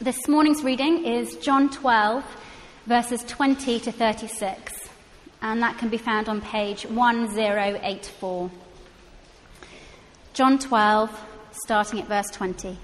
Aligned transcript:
This 0.00 0.28
morning's 0.28 0.62
reading 0.62 1.04
is 1.04 1.34
John 1.38 1.68
12, 1.70 2.24
verses 2.86 3.24
20 3.24 3.80
to 3.80 3.90
36, 3.90 4.88
and 5.42 5.60
that 5.60 5.76
can 5.76 5.88
be 5.88 5.98
found 5.98 6.28
on 6.28 6.40
page 6.40 6.86
1084. 6.86 8.50
John 10.34 10.56
12, 10.60 11.24
starting 11.50 11.98
at 11.98 12.06
verse 12.06 12.30
20. 12.30 12.78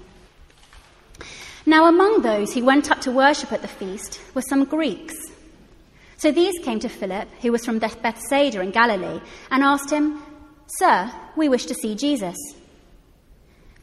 Now, 1.65 1.85
among 1.87 2.21
those 2.21 2.53
who 2.53 2.65
went 2.65 2.91
up 2.91 2.99
to 3.01 3.13
worship 3.13 3.53
at 3.53 3.61
the 3.61 3.69
feast 3.69 4.19
were 4.33 4.41
some 4.41 4.65
Greeks. 4.65 5.15
So 6.17 6.33
these 6.33 6.59
came 6.65 6.81
to 6.81 6.89
Philip, 6.89 7.29
who 7.41 7.53
was 7.53 7.63
from 7.63 7.79
Bethsaida 7.79 8.59
in 8.59 8.71
Galilee, 8.71 9.21
and 9.51 9.63
asked 9.63 9.89
him, 9.89 10.21
Sir, 10.79 11.09
we 11.37 11.47
wish 11.47 11.65
to 11.67 11.75
see 11.75 11.95
Jesus. 11.95 12.35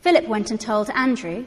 Philip 0.02 0.28
went 0.28 0.50
and 0.50 0.60
told 0.60 0.90
Andrew. 0.90 1.46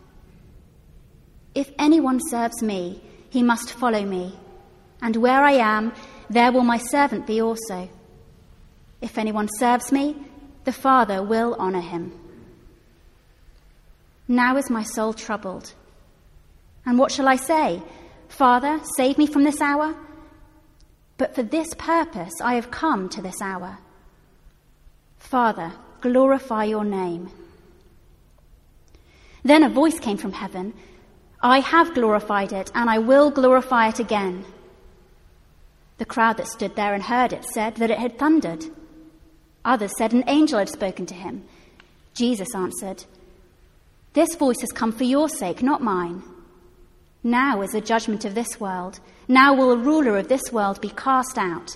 If 1.53 1.71
anyone 1.77 2.19
serves 2.29 2.61
me, 2.61 3.01
he 3.29 3.43
must 3.43 3.73
follow 3.73 4.03
me, 4.05 4.37
and 5.01 5.15
where 5.15 5.43
I 5.43 5.53
am, 5.53 5.93
there 6.29 6.51
will 6.51 6.63
my 6.63 6.77
servant 6.77 7.27
be 7.27 7.41
also. 7.41 7.89
If 9.01 9.17
anyone 9.17 9.49
serves 9.57 9.91
me, 9.91 10.15
the 10.63 10.71
Father 10.71 11.23
will 11.23 11.55
honor 11.59 11.81
him. 11.81 12.13
Now 14.27 14.55
is 14.57 14.69
my 14.69 14.83
soul 14.83 15.13
troubled. 15.13 15.73
And 16.85 16.97
what 16.97 17.11
shall 17.11 17.27
I 17.27 17.35
say? 17.35 17.81
Father, 18.29 18.79
save 18.95 19.17
me 19.17 19.27
from 19.27 19.43
this 19.43 19.59
hour? 19.59 19.93
But 21.17 21.35
for 21.35 21.43
this 21.43 21.73
purpose 21.73 22.33
I 22.41 22.55
have 22.55 22.71
come 22.71 23.09
to 23.09 23.21
this 23.21 23.41
hour. 23.41 23.77
Father, 25.17 25.73
glorify 25.99 26.63
your 26.63 26.83
name. 26.83 27.29
Then 29.43 29.63
a 29.63 29.69
voice 29.69 29.99
came 29.99 30.17
from 30.17 30.33
heaven 30.33 30.73
I 31.43 31.59
have 31.59 31.95
glorified 31.95 32.53
it, 32.53 32.71
and 32.75 32.89
I 32.89 32.99
will 32.99 33.31
glorify 33.31 33.87
it 33.87 33.99
again. 33.99 34.45
The 35.97 36.05
crowd 36.05 36.37
that 36.37 36.47
stood 36.47 36.75
there 36.75 36.93
and 36.93 37.03
heard 37.03 37.33
it 37.33 37.45
said 37.45 37.75
that 37.75 37.89
it 37.89 37.97
had 37.97 38.19
thundered. 38.19 38.65
Others 39.65 39.91
said 39.97 40.13
an 40.13 40.23
angel 40.27 40.59
had 40.59 40.69
spoken 40.69 41.05
to 41.07 41.13
him. 41.13 41.43
Jesus 42.13 42.53
answered, 42.55 43.05
This 44.13 44.35
voice 44.35 44.61
has 44.61 44.71
come 44.71 44.91
for 44.91 45.03
your 45.03 45.29
sake, 45.29 45.63
not 45.63 45.81
mine. 45.81 46.21
Now 47.23 47.61
is 47.61 47.71
the 47.71 47.81
judgment 47.81 48.25
of 48.25 48.35
this 48.35 48.59
world. 48.59 48.99
Now 49.27 49.53
will 49.53 49.69
the 49.69 49.83
ruler 49.83 50.17
of 50.17 50.27
this 50.27 50.51
world 50.51 50.81
be 50.81 50.89
cast 50.89 51.37
out. 51.37 51.75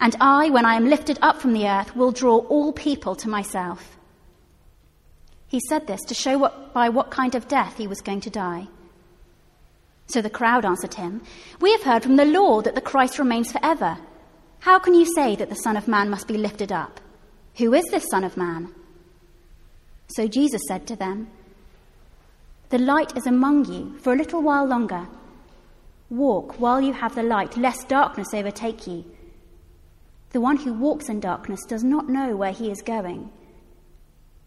And 0.00 0.16
I, 0.20 0.50
when 0.50 0.64
I 0.64 0.74
am 0.74 0.88
lifted 0.88 1.18
up 1.20 1.40
from 1.40 1.52
the 1.52 1.68
earth, 1.68 1.94
will 1.94 2.10
draw 2.10 2.38
all 2.38 2.72
people 2.72 3.14
to 3.16 3.28
myself. 3.28 3.96
He 5.46 5.60
said 5.68 5.86
this 5.86 6.00
to 6.06 6.14
show 6.14 6.38
what, 6.38 6.72
by 6.72 6.88
what 6.88 7.10
kind 7.10 7.34
of 7.34 7.48
death 7.48 7.76
he 7.76 7.86
was 7.86 8.00
going 8.00 8.20
to 8.22 8.30
die. 8.30 8.68
So 10.10 10.20
the 10.20 10.28
crowd 10.28 10.64
answered 10.64 10.94
him, 10.94 11.22
We 11.60 11.70
have 11.70 11.82
heard 11.82 12.02
from 12.02 12.16
the 12.16 12.24
law 12.24 12.62
that 12.62 12.74
the 12.74 12.80
Christ 12.80 13.20
remains 13.20 13.52
forever. 13.52 13.96
How 14.58 14.80
can 14.80 14.92
you 14.94 15.06
say 15.14 15.36
that 15.36 15.48
the 15.48 15.54
Son 15.54 15.76
of 15.76 15.86
Man 15.86 16.10
must 16.10 16.26
be 16.26 16.36
lifted 16.36 16.72
up? 16.72 17.00
Who 17.58 17.72
is 17.74 17.84
this 17.92 18.08
Son 18.10 18.24
of 18.24 18.36
Man? 18.36 18.74
So 20.08 20.26
Jesus 20.26 20.62
said 20.66 20.88
to 20.88 20.96
them, 20.96 21.28
The 22.70 22.78
light 22.78 23.16
is 23.16 23.26
among 23.28 23.66
you 23.66 23.98
for 24.00 24.12
a 24.12 24.16
little 24.16 24.42
while 24.42 24.66
longer. 24.66 25.06
Walk 26.10 26.58
while 26.58 26.80
you 26.80 26.92
have 26.92 27.14
the 27.14 27.22
light, 27.22 27.56
lest 27.56 27.88
darkness 27.88 28.34
overtake 28.34 28.88
you. 28.88 29.04
The 30.30 30.40
one 30.40 30.56
who 30.56 30.72
walks 30.72 31.08
in 31.08 31.20
darkness 31.20 31.60
does 31.68 31.84
not 31.84 32.08
know 32.08 32.34
where 32.34 32.52
he 32.52 32.68
is 32.68 32.82
going. 32.82 33.30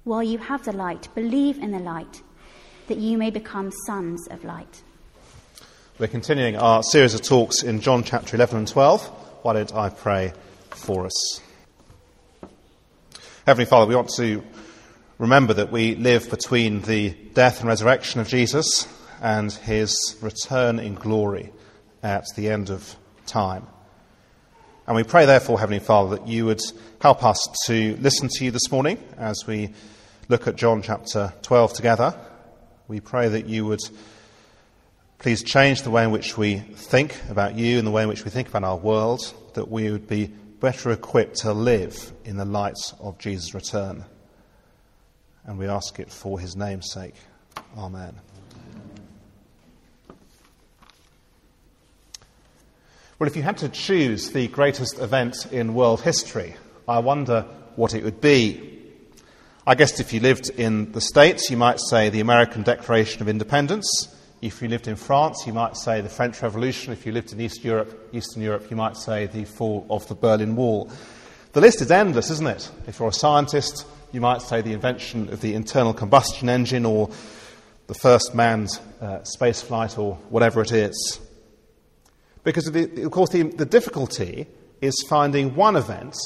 While 0.04 0.24
you 0.24 0.40
have 0.40 0.66
the 0.66 0.74
light, 0.74 1.08
believe 1.16 1.58
in 1.58 1.72
the 1.72 1.80
light, 1.80 2.22
that 2.88 2.98
you 2.98 3.18
may 3.18 3.32
become 3.32 3.72
sons 3.86 4.28
of 4.28 4.44
light. 4.44 4.84
We're 6.00 6.08
continuing 6.08 6.56
our 6.56 6.82
series 6.82 7.14
of 7.14 7.22
talks 7.22 7.62
in 7.62 7.80
John 7.80 8.04
chapter 8.04 8.36
11 8.36 8.58
and 8.58 8.68
12. 8.68 9.06
Why 9.44 9.54
don't 9.54 9.76
I 9.76 9.90
pray 9.90 10.34
for 10.72 11.06
us? 11.06 11.40
Heavenly 13.46 13.66
Father, 13.66 13.86
we 13.86 13.96
want 13.96 14.10
to 14.16 14.44
remember 15.20 15.54
that 15.54 15.72
we 15.72 15.94
live 15.94 16.32
between 16.32 16.82
the 16.82 17.12
death 17.12 17.60
and 17.60 17.68
resurrection 17.68 18.20
of 18.20 18.28
Jesus 18.28 18.88
and 19.22 19.52
his 19.52 20.18
return 20.20 20.80
in 20.80 20.96
glory 20.96 21.54
at 22.02 22.26
the 22.36 22.50
end 22.50 22.72
of 22.72 22.96
time. 23.28 23.68
And 24.88 24.96
we 24.96 25.04
pray, 25.04 25.28
therefore, 25.28 25.60
Heavenly 25.60 25.78
Father, 25.78 26.18
that 26.18 26.28
you 26.28 26.48
would 26.48 26.62
help 27.02 27.24
us 27.24 27.38
to 27.68 27.96
listen 27.98 28.30
to 28.30 28.46
you 28.46 28.50
this 28.50 28.72
morning 28.72 28.98
as 29.20 29.46
we 29.46 29.72
look 30.28 30.48
at 30.48 30.56
John 30.56 30.82
chapter 30.82 31.32
12 31.44 31.74
together. 31.74 32.20
We 32.88 33.00
pray 33.00 33.28
that 33.30 33.46
you 33.46 33.66
would 33.66 33.82
Please 35.24 35.42
change 35.42 35.84
the 35.84 35.90
way 35.90 36.04
in 36.04 36.12
which 36.12 36.38
we 36.38 36.58
think 36.58 37.16
about 37.30 37.56
you 37.56 37.78
and 37.78 37.88
the 37.88 37.92
way 37.92 38.04
in 38.04 38.10
which 38.10 38.26
we 38.26 38.30
think 38.30 38.50
about 38.50 38.66
our 38.66 38.76
world, 38.76 39.34
that 39.54 39.72
we 39.72 39.90
would 39.90 40.06
be 40.06 40.28
better 40.60 40.92
equipped 40.92 41.38
to 41.38 41.54
live 41.54 42.12
in 42.26 42.36
the 42.36 42.44
light 42.44 42.76
of 43.00 43.18
Jesus' 43.20 43.54
return. 43.54 44.04
And 45.46 45.58
we 45.58 45.66
ask 45.66 45.98
it 45.98 46.12
for 46.12 46.42
his 46.42 46.58
name's 46.58 46.92
sake. 46.92 47.16
Amen. 47.78 48.20
Well, 53.18 53.30
if 53.30 53.38
you 53.38 53.44
had 53.44 53.60
to 53.60 53.70
choose 53.70 54.32
the 54.32 54.50
greatest 54.50 55.00
event 55.00 55.46
in 55.54 55.74
world 55.74 56.02
history, 56.02 56.58
I 56.86 57.00
wonder 57.00 57.44
what 57.78 57.94
it 57.94 58.04
would 58.04 58.20
be. 58.20 58.78
I 59.66 59.76
guess 59.76 60.02
if 60.02 60.12
you 60.12 60.20
lived 60.20 60.50
in 60.50 60.92
the 60.92 61.00
States, 61.00 61.50
you 61.50 61.56
might 61.56 61.80
say 61.80 62.10
the 62.10 62.20
American 62.20 62.64
Declaration 62.64 63.22
of 63.22 63.30
Independence. 63.30 64.10
If 64.44 64.62
you 64.62 64.68
lived 64.68 64.90
in 64.90 64.98
France, 64.98 65.48
you 65.48 65.54
might 65.54 65.78
say 65.78 66.02
the 66.02 66.10
French 66.10 66.42
Revolution. 66.42 66.92
If 66.92 67.06
you 67.06 67.14
lived 67.14 67.32
in 67.32 67.40
East 67.40 67.64
Europe, 67.64 68.10
Eastern 68.12 68.42
Europe, 68.42 68.70
you 68.70 68.76
might 68.76 68.98
say 68.98 69.26
the 69.26 69.46
fall 69.46 69.88
of 69.90 70.06
the 70.10 70.16
Berlin 70.16 70.58
Wall. 70.58 70.92
The 71.54 71.62
list 71.62 71.80
is 71.80 71.90
endless, 71.90 72.30
isn't 72.30 72.48
it? 72.48 72.70
If 72.86 73.00
you're 73.00 73.08
a 73.08 73.14
scientist, 73.14 73.88
you 74.12 74.20
might 74.20 74.42
say 74.42 74.60
the 74.60 74.74
invention 74.74 75.32
of 75.32 75.40
the 75.40 75.54
internal 75.54 75.94
combustion 75.94 76.50
engine 76.50 76.86
or 76.86 77.10
the 77.88 77.94
first 77.94 78.36
manned 78.36 78.82
uh, 79.00 79.24
space 79.24 79.62
flight 79.62 79.98
or 79.98 80.16
whatever 80.28 80.62
it 80.62 80.74
is. 80.74 81.22
Because, 82.44 82.68
of, 82.68 82.74
the, 82.74 83.04
of 83.04 83.12
course, 83.12 83.30
the, 83.30 83.44
the 83.44 83.66
difficulty 83.66 84.48
is 84.82 85.06
finding 85.08 85.56
one 85.56 85.78
event 85.78 86.18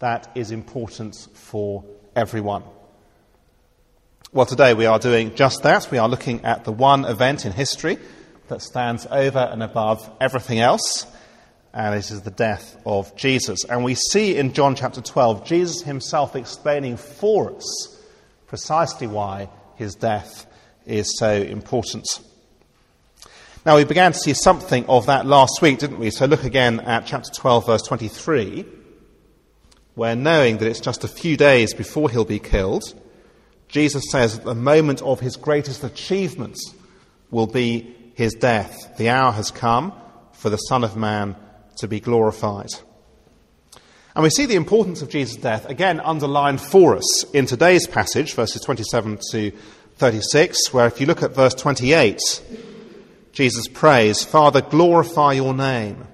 that 0.00 0.30
is 0.34 0.50
important 0.50 1.16
for 1.32 1.82
everyone. 2.14 2.62
Well, 4.34 4.46
today 4.46 4.74
we 4.74 4.86
are 4.86 4.98
doing 4.98 5.36
just 5.36 5.62
that. 5.62 5.92
We 5.92 5.98
are 5.98 6.08
looking 6.08 6.44
at 6.44 6.64
the 6.64 6.72
one 6.72 7.04
event 7.04 7.46
in 7.46 7.52
history 7.52 7.98
that 8.48 8.62
stands 8.62 9.06
over 9.08 9.38
and 9.38 9.62
above 9.62 10.10
everything 10.20 10.58
else, 10.58 11.06
and 11.72 11.94
it 11.94 12.10
is 12.10 12.22
the 12.22 12.32
death 12.32 12.76
of 12.84 13.14
Jesus. 13.14 13.64
And 13.64 13.84
we 13.84 13.94
see 13.94 14.36
in 14.36 14.52
John 14.52 14.74
chapter 14.74 15.00
12 15.00 15.46
Jesus 15.46 15.82
himself 15.82 16.34
explaining 16.34 16.96
for 16.96 17.54
us 17.54 17.96
precisely 18.48 19.06
why 19.06 19.50
his 19.76 19.94
death 19.94 20.46
is 20.84 21.16
so 21.16 21.30
important. 21.30 22.04
Now, 23.64 23.76
we 23.76 23.84
began 23.84 24.10
to 24.10 24.18
see 24.18 24.34
something 24.34 24.84
of 24.86 25.06
that 25.06 25.26
last 25.26 25.62
week, 25.62 25.78
didn't 25.78 26.00
we? 26.00 26.10
So 26.10 26.26
look 26.26 26.42
again 26.42 26.80
at 26.80 27.06
chapter 27.06 27.30
12, 27.32 27.66
verse 27.66 27.82
23, 27.82 28.64
where 29.94 30.16
knowing 30.16 30.58
that 30.58 30.66
it's 30.66 30.80
just 30.80 31.04
a 31.04 31.08
few 31.08 31.36
days 31.36 31.72
before 31.72 32.10
he'll 32.10 32.24
be 32.24 32.40
killed, 32.40 33.00
Jesus 33.74 34.04
says 34.08 34.38
that 34.38 34.44
the 34.44 34.54
moment 34.54 35.02
of 35.02 35.18
his 35.18 35.34
greatest 35.34 35.82
achievements 35.82 36.72
will 37.32 37.48
be 37.48 37.92
his 38.14 38.32
death. 38.34 38.96
The 38.98 39.08
hour 39.08 39.32
has 39.32 39.50
come 39.50 39.92
for 40.32 40.48
the 40.48 40.58
Son 40.58 40.84
of 40.84 40.96
Man 40.96 41.34
to 41.78 41.88
be 41.88 41.98
glorified. 41.98 42.68
And 44.14 44.22
we 44.22 44.30
see 44.30 44.46
the 44.46 44.54
importance 44.54 45.02
of 45.02 45.08
Jesus' 45.08 45.34
death 45.34 45.68
again 45.68 45.98
underlined 45.98 46.60
for 46.60 46.96
us 46.96 47.24
in 47.32 47.46
today's 47.46 47.88
passage, 47.88 48.34
verses 48.34 48.62
27 48.62 49.18
to 49.32 49.50
36, 49.96 50.72
where 50.72 50.86
if 50.86 51.00
you 51.00 51.06
look 51.06 51.24
at 51.24 51.34
verse 51.34 51.54
28, 51.54 52.20
Jesus 53.32 53.66
prays, 53.66 54.22
Father, 54.22 54.60
glorify 54.60 55.32
your 55.32 55.52
name. 55.52 56.06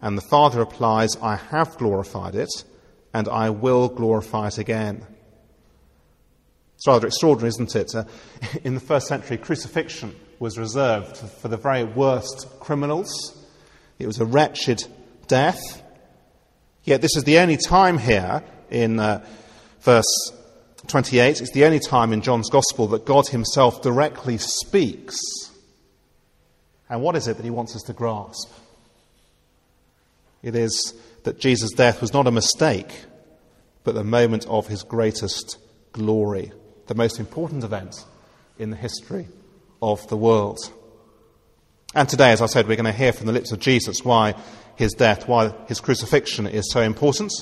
And 0.00 0.16
the 0.16 0.28
Father 0.30 0.60
replies, 0.60 1.16
I 1.20 1.34
have 1.34 1.76
glorified 1.76 2.36
it, 2.36 2.62
and 3.12 3.26
I 3.26 3.50
will 3.50 3.88
glorify 3.88 4.46
it 4.46 4.58
again. 4.58 5.04
It's 6.84 6.88
rather 6.88 7.06
extraordinary, 7.06 7.48
isn't 7.48 7.76
it? 7.76 7.94
Uh, 7.94 8.04
in 8.62 8.74
the 8.74 8.80
first 8.80 9.06
century, 9.06 9.38
crucifixion 9.38 10.14
was 10.38 10.58
reserved 10.58 11.16
for 11.16 11.48
the 11.48 11.56
very 11.56 11.82
worst 11.82 12.46
criminals. 12.60 13.42
It 13.98 14.06
was 14.06 14.20
a 14.20 14.26
wretched 14.26 14.84
death. 15.26 15.82
Yet 16.82 17.00
this 17.00 17.16
is 17.16 17.24
the 17.24 17.38
only 17.38 17.56
time 17.56 17.96
here 17.96 18.44
in 18.70 19.00
uh, 19.00 19.24
verse 19.80 20.04
28, 20.86 21.40
it's 21.40 21.52
the 21.52 21.64
only 21.64 21.78
time 21.78 22.12
in 22.12 22.20
John's 22.20 22.50
Gospel 22.50 22.88
that 22.88 23.06
God 23.06 23.28
himself 23.28 23.80
directly 23.80 24.36
speaks. 24.36 25.16
And 26.90 27.00
what 27.00 27.16
is 27.16 27.28
it 27.28 27.38
that 27.38 27.44
he 27.44 27.50
wants 27.50 27.74
us 27.74 27.82
to 27.84 27.94
grasp? 27.94 28.52
It 30.42 30.54
is 30.54 30.92
that 31.22 31.40
Jesus' 31.40 31.72
death 31.72 32.02
was 32.02 32.12
not 32.12 32.26
a 32.26 32.30
mistake, 32.30 33.04
but 33.84 33.94
the 33.94 34.04
moment 34.04 34.46
of 34.48 34.66
his 34.66 34.82
greatest 34.82 35.56
glory, 35.92 36.52
the 36.86 36.94
most 36.94 37.18
important 37.18 37.64
event 37.64 38.04
in 38.58 38.70
the 38.70 38.76
history 38.76 39.26
of 39.82 40.06
the 40.08 40.16
world. 40.16 40.58
And 41.94 42.08
today, 42.08 42.32
as 42.32 42.42
I 42.42 42.46
said, 42.46 42.66
we're 42.66 42.76
going 42.76 42.86
to 42.86 42.92
hear 42.92 43.12
from 43.12 43.26
the 43.26 43.32
lips 43.32 43.52
of 43.52 43.60
Jesus 43.60 44.04
why 44.04 44.34
his 44.76 44.92
death, 44.92 45.28
why 45.28 45.54
his 45.68 45.80
crucifixion 45.80 46.46
is 46.46 46.70
so 46.72 46.80
important. 46.80 47.32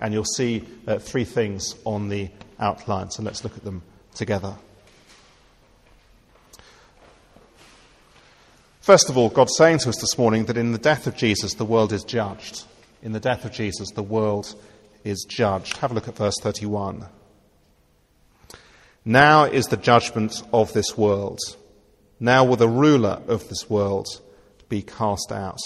And 0.00 0.12
you'll 0.12 0.24
see 0.24 0.64
uh, 0.86 0.98
three 0.98 1.24
things 1.24 1.74
on 1.84 2.08
the 2.08 2.30
outline. 2.58 3.10
So 3.10 3.22
let's 3.22 3.44
look 3.44 3.56
at 3.56 3.64
them 3.64 3.82
together. 4.14 4.56
First 8.80 9.10
of 9.10 9.16
all, 9.16 9.28
God's 9.28 9.56
saying 9.56 9.78
to 9.80 9.90
us 9.90 10.00
this 10.00 10.18
morning 10.18 10.46
that 10.46 10.56
in 10.56 10.72
the 10.72 10.78
death 10.78 11.06
of 11.06 11.16
Jesus, 11.16 11.54
the 11.54 11.64
world 11.64 11.92
is 11.92 12.02
judged. 12.02 12.64
In 13.02 13.12
the 13.12 13.20
death 13.20 13.44
of 13.44 13.52
Jesus, 13.52 13.90
the 13.90 14.02
world 14.02 14.54
is 15.04 15.24
judged. 15.28 15.76
Have 15.76 15.92
a 15.92 15.94
look 15.94 16.08
at 16.08 16.16
verse 16.16 16.38
31. 16.40 17.06
Now 19.04 19.44
is 19.44 19.66
the 19.66 19.76
judgment 19.76 20.42
of 20.52 20.72
this 20.72 20.96
world. 20.96 21.40
Now 22.18 22.44
will 22.44 22.56
the 22.56 22.68
ruler 22.68 23.22
of 23.26 23.48
this 23.48 23.68
world 23.70 24.06
be 24.68 24.82
cast 24.82 25.32
out. 25.32 25.60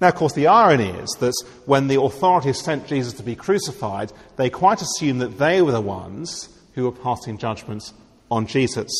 Now, 0.00 0.08
of 0.08 0.14
course, 0.14 0.34
the 0.34 0.46
irony 0.46 0.90
is 0.90 1.10
that 1.20 1.32
when 1.64 1.88
the 1.88 2.00
authorities 2.00 2.60
sent 2.60 2.86
Jesus 2.86 3.14
to 3.14 3.22
be 3.22 3.34
crucified, 3.34 4.12
they 4.36 4.50
quite 4.50 4.82
assumed 4.82 5.22
that 5.22 5.38
they 5.38 5.62
were 5.62 5.72
the 5.72 5.80
ones 5.80 6.50
who 6.74 6.84
were 6.84 6.92
passing 6.92 7.38
judgment 7.38 7.92
on 8.30 8.46
Jesus. 8.46 8.92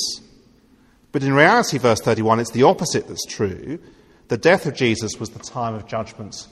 But 1.13 1.23
in 1.23 1.35
reality, 1.35 1.79
verse 1.79 2.01
31, 2.01 2.41
it's 2.41 2.51
the 2.51 2.63
opposite 2.63 3.09
that's 3.09 3.27
true. 3.27 3.79
The 4.29 4.39
death 4.39 4.67
of 4.67 4.75
Jesus 4.75 5.21
was 5.21 5.31
the 5.31 5.39
time 5.39 5.75
of 5.75 5.87
judgment 5.87 6.47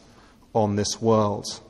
on 0.54 0.76
this 0.76 1.00
world. 1.00 1.60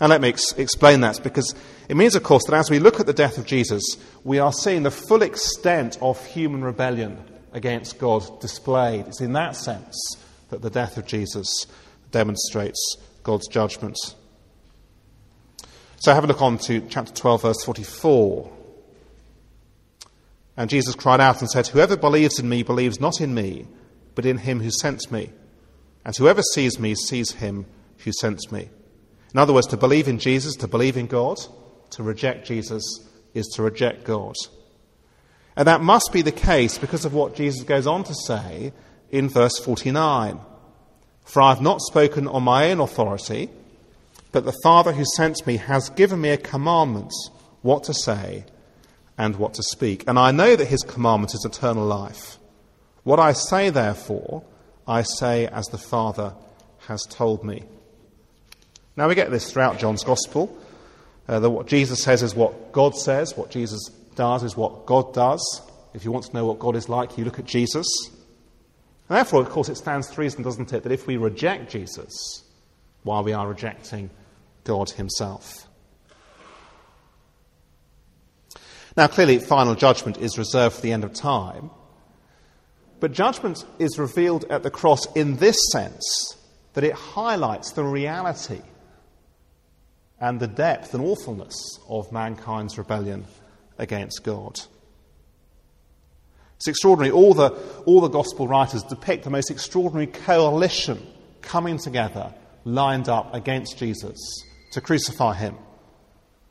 Now, 0.00 0.08
let 0.08 0.20
me 0.20 0.28
ex- 0.28 0.52
explain 0.52 1.00
that 1.02 1.22
because 1.22 1.54
it 1.88 1.96
means, 1.96 2.14
of 2.14 2.22
course, 2.22 2.44
that 2.46 2.54
as 2.54 2.70
we 2.70 2.78
look 2.78 3.00
at 3.00 3.06
the 3.06 3.12
death 3.12 3.38
of 3.38 3.46
Jesus, 3.46 3.82
we 4.24 4.38
are 4.38 4.52
seeing 4.52 4.82
the 4.82 4.90
full 4.90 5.22
extent 5.22 5.98
of 6.00 6.24
human 6.26 6.64
rebellion 6.64 7.22
against 7.52 7.98
God 7.98 8.40
displayed. 8.40 9.06
It's 9.06 9.20
in 9.20 9.32
that 9.34 9.56
sense 9.56 9.96
that 10.50 10.62
the 10.62 10.70
death 10.70 10.96
of 10.96 11.06
Jesus 11.06 11.66
demonstrates 12.10 12.96
God's 13.22 13.48
judgment. 13.48 13.96
So 15.96 16.12
have 16.12 16.24
a 16.24 16.26
look 16.26 16.42
on 16.42 16.58
to 16.58 16.80
chapter 16.88 17.12
12, 17.12 17.42
verse 17.42 17.64
44. 17.64 18.52
And 20.56 20.70
Jesus 20.70 20.94
cried 20.94 21.20
out 21.20 21.40
and 21.40 21.50
said, 21.50 21.68
Whoever 21.68 21.96
believes 21.96 22.38
in 22.38 22.48
me 22.48 22.62
believes 22.62 23.00
not 23.00 23.20
in 23.20 23.34
me, 23.34 23.66
but 24.14 24.26
in 24.26 24.38
him 24.38 24.60
who 24.60 24.70
sent 24.70 25.10
me. 25.10 25.30
And 26.04 26.14
whoever 26.14 26.42
sees 26.42 26.78
me 26.78 26.94
sees 26.94 27.32
him 27.32 27.66
who 27.98 28.12
sent 28.12 28.52
me. 28.52 28.68
In 29.34 29.40
other 29.40 29.52
words, 29.52 29.66
to 29.66 29.76
believe 29.76 30.06
in 30.06 30.18
Jesus, 30.18 30.54
to 30.56 30.68
believe 30.68 30.96
in 30.96 31.08
God, 31.08 31.38
to 31.90 32.02
reject 32.02 32.46
Jesus 32.46 32.84
is 33.34 33.46
to 33.54 33.62
reject 33.62 34.04
God. 34.04 34.36
And 35.56 35.66
that 35.68 35.82
must 35.82 36.10
be 36.12 36.22
the 36.22 36.32
case 36.32 36.78
because 36.78 37.04
of 37.04 37.14
what 37.14 37.34
Jesus 37.34 37.64
goes 37.64 37.86
on 37.86 38.04
to 38.04 38.14
say 38.14 38.72
in 39.10 39.28
verse 39.28 39.58
49. 39.58 40.38
For 41.24 41.42
I 41.42 41.50
have 41.50 41.60
not 41.60 41.80
spoken 41.80 42.28
on 42.28 42.42
my 42.44 42.70
own 42.70 42.80
authority, 42.80 43.50
but 44.30 44.44
the 44.44 44.58
Father 44.62 44.92
who 44.92 45.04
sent 45.16 45.46
me 45.46 45.56
has 45.56 45.90
given 45.90 46.20
me 46.20 46.30
a 46.30 46.36
commandment 46.36 47.12
what 47.62 47.84
to 47.84 47.94
say 47.94 48.44
and 49.16 49.36
what 49.36 49.54
to 49.54 49.62
speak. 49.62 50.04
And 50.06 50.18
I 50.18 50.32
know 50.32 50.54
that 50.54 50.66
his 50.66 50.82
commandment 50.82 51.34
is 51.34 51.44
eternal 51.44 51.86
life. 51.86 52.38
What 53.04 53.20
I 53.20 53.32
say, 53.32 53.70
therefore, 53.70 54.44
I 54.86 55.02
say 55.02 55.46
as 55.46 55.66
the 55.66 55.78
Father 55.78 56.34
has 56.86 57.02
told 57.04 57.44
me. 57.44 57.64
Now 58.96 59.08
we 59.08 59.14
get 59.14 59.30
this 59.30 59.50
throughout 59.50 59.78
John's 59.78 60.04
Gospel. 60.04 60.56
Uh, 61.26 61.40
that 61.40 61.50
what 61.50 61.66
Jesus 61.66 62.02
says 62.02 62.22
is 62.22 62.34
what 62.34 62.72
God 62.72 62.94
says, 62.94 63.36
what 63.36 63.50
Jesus 63.50 63.88
does 64.14 64.42
is 64.42 64.56
what 64.56 64.86
God 64.86 65.14
does. 65.14 65.62
If 65.94 66.04
you 66.04 66.12
want 66.12 66.26
to 66.26 66.34
know 66.34 66.44
what 66.44 66.58
God 66.58 66.76
is 66.76 66.88
like, 66.88 67.16
you 67.16 67.24
look 67.24 67.38
at 67.38 67.46
Jesus. 67.46 67.86
And 69.08 69.16
therefore, 69.16 69.40
of 69.40 69.48
course, 69.48 69.68
it 69.68 69.76
stands 69.76 70.08
to 70.10 70.20
reason, 70.20 70.42
doesn't 70.42 70.72
it, 70.72 70.82
that 70.82 70.92
if 70.92 71.06
we 71.06 71.16
reject 71.16 71.70
Jesus, 71.70 72.44
while 73.04 73.22
we 73.22 73.32
are 73.32 73.46
rejecting 73.46 74.10
God 74.64 74.90
Himself. 74.90 75.66
Now, 78.96 79.06
clearly, 79.06 79.38
final 79.38 79.74
judgment 79.74 80.18
is 80.18 80.38
reserved 80.38 80.76
for 80.76 80.82
the 80.82 80.92
end 80.92 81.04
of 81.04 81.12
time. 81.12 81.70
But 83.00 83.12
judgment 83.12 83.64
is 83.78 83.98
revealed 83.98 84.44
at 84.50 84.62
the 84.62 84.70
cross 84.70 85.10
in 85.14 85.36
this 85.36 85.56
sense 85.72 86.36
that 86.74 86.84
it 86.84 86.94
highlights 86.94 87.72
the 87.72 87.84
reality 87.84 88.62
and 90.24 90.40
the 90.40 90.46
depth 90.46 90.94
and 90.94 91.04
awfulness 91.04 91.78
of 91.86 92.10
mankind's 92.10 92.78
rebellion 92.78 93.26
against 93.76 94.24
God. 94.24 94.58
It's 96.56 96.66
extraordinary. 96.66 97.12
All 97.12 97.34
the, 97.34 97.50
all 97.84 98.00
the 98.00 98.08
gospel 98.08 98.48
writers 98.48 98.82
depict 98.84 99.24
the 99.24 99.30
most 99.30 99.50
extraordinary 99.50 100.06
coalition 100.06 101.06
coming 101.42 101.76
together, 101.76 102.32
lined 102.64 103.10
up 103.10 103.34
against 103.34 103.76
Jesus 103.76 104.18
to 104.72 104.80
crucify 104.80 105.34
him 105.34 105.56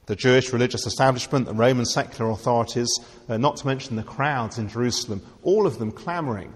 the 0.06 0.16
Jewish 0.16 0.52
religious 0.52 0.86
establishment, 0.86 1.46
the 1.46 1.54
Roman 1.54 1.86
secular 1.86 2.30
authorities, 2.30 2.90
uh, 3.30 3.38
not 3.38 3.56
to 3.58 3.68
mention 3.68 3.96
the 3.96 4.04
crowds 4.04 4.58
in 4.58 4.68
Jerusalem, 4.68 5.22
all 5.44 5.66
of 5.66 5.80
them 5.80 5.94
clamoring 5.94 6.54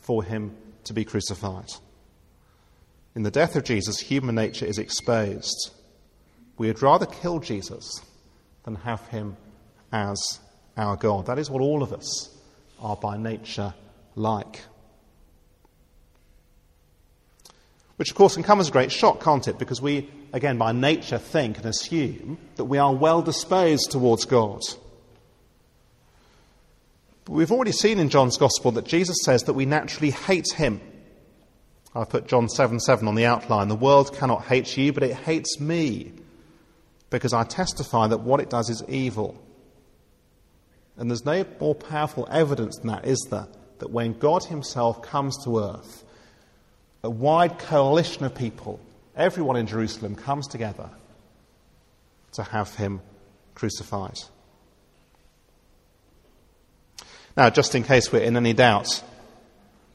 for 0.00 0.22
him 0.22 0.54
to 0.84 0.92
be 0.92 1.04
crucified. 1.04 1.70
In 3.16 3.22
the 3.22 3.30
death 3.30 3.56
of 3.56 3.64
Jesus, 3.64 3.98
human 3.98 4.34
nature 4.34 4.66
is 4.66 4.78
exposed. 4.78 5.72
We 6.58 6.66
would 6.68 6.82
rather 6.82 7.06
kill 7.06 7.40
Jesus 7.40 8.00
than 8.64 8.76
have 8.76 9.06
him 9.08 9.36
as 9.92 10.40
our 10.76 10.96
God. 10.96 11.26
That 11.26 11.38
is 11.38 11.50
what 11.50 11.62
all 11.62 11.82
of 11.82 11.92
us 11.92 12.30
are 12.80 12.96
by 12.96 13.16
nature 13.16 13.74
like. 14.14 14.60
Which, 17.96 18.10
of 18.10 18.16
course, 18.16 18.34
can 18.34 18.42
come 18.42 18.60
as 18.60 18.68
a 18.68 18.72
great 18.72 18.90
shock, 18.90 19.22
can't 19.22 19.46
it? 19.46 19.58
Because 19.58 19.80
we, 19.80 20.10
again, 20.32 20.58
by 20.58 20.72
nature 20.72 21.18
think 21.18 21.58
and 21.58 21.66
assume 21.66 22.38
that 22.56 22.64
we 22.64 22.78
are 22.78 22.94
well 22.94 23.22
disposed 23.22 23.90
towards 23.90 24.24
God. 24.24 24.60
But 27.24 27.32
we've 27.34 27.52
already 27.52 27.72
seen 27.72 27.98
in 27.98 28.08
John's 28.08 28.38
Gospel 28.38 28.72
that 28.72 28.86
Jesus 28.86 29.18
says 29.22 29.44
that 29.44 29.52
we 29.52 29.66
naturally 29.66 30.10
hate 30.10 30.52
him. 30.52 30.80
I've 31.94 32.08
put 32.08 32.26
John 32.26 32.48
7 32.48 32.80
7 32.80 33.06
on 33.06 33.14
the 33.14 33.26
outline. 33.26 33.68
The 33.68 33.76
world 33.76 34.16
cannot 34.16 34.46
hate 34.46 34.76
you, 34.76 34.92
but 34.92 35.02
it 35.02 35.14
hates 35.14 35.60
me 35.60 36.12
because 37.12 37.32
I 37.32 37.44
testify 37.44 38.08
that 38.08 38.20
what 38.20 38.40
it 38.40 38.50
does 38.50 38.70
is 38.70 38.82
evil. 38.88 39.40
And 40.96 41.10
there's 41.10 41.24
no 41.24 41.44
more 41.60 41.74
powerful 41.74 42.26
evidence 42.30 42.78
than 42.78 42.88
that, 42.88 43.04
is 43.04 43.24
there? 43.30 43.46
That 43.78 43.90
when 43.90 44.18
God 44.18 44.44
Himself 44.44 45.02
comes 45.02 45.36
to 45.44 45.58
earth, 45.60 46.04
a 47.04 47.10
wide 47.10 47.58
coalition 47.58 48.24
of 48.24 48.34
people, 48.34 48.80
everyone 49.14 49.56
in 49.56 49.66
Jerusalem, 49.66 50.14
comes 50.16 50.48
together 50.48 50.88
to 52.32 52.42
have 52.42 52.74
him 52.74 53.02
crucified. 53.54 54.18
Now, 57.36 57.50
just 57.50 57.74
in 57.74 57.82
case 57.82 58.10
we're 58.10 58.22
in 58.22 58.36
any 58.36 58.52
doubt, 58.52 59.02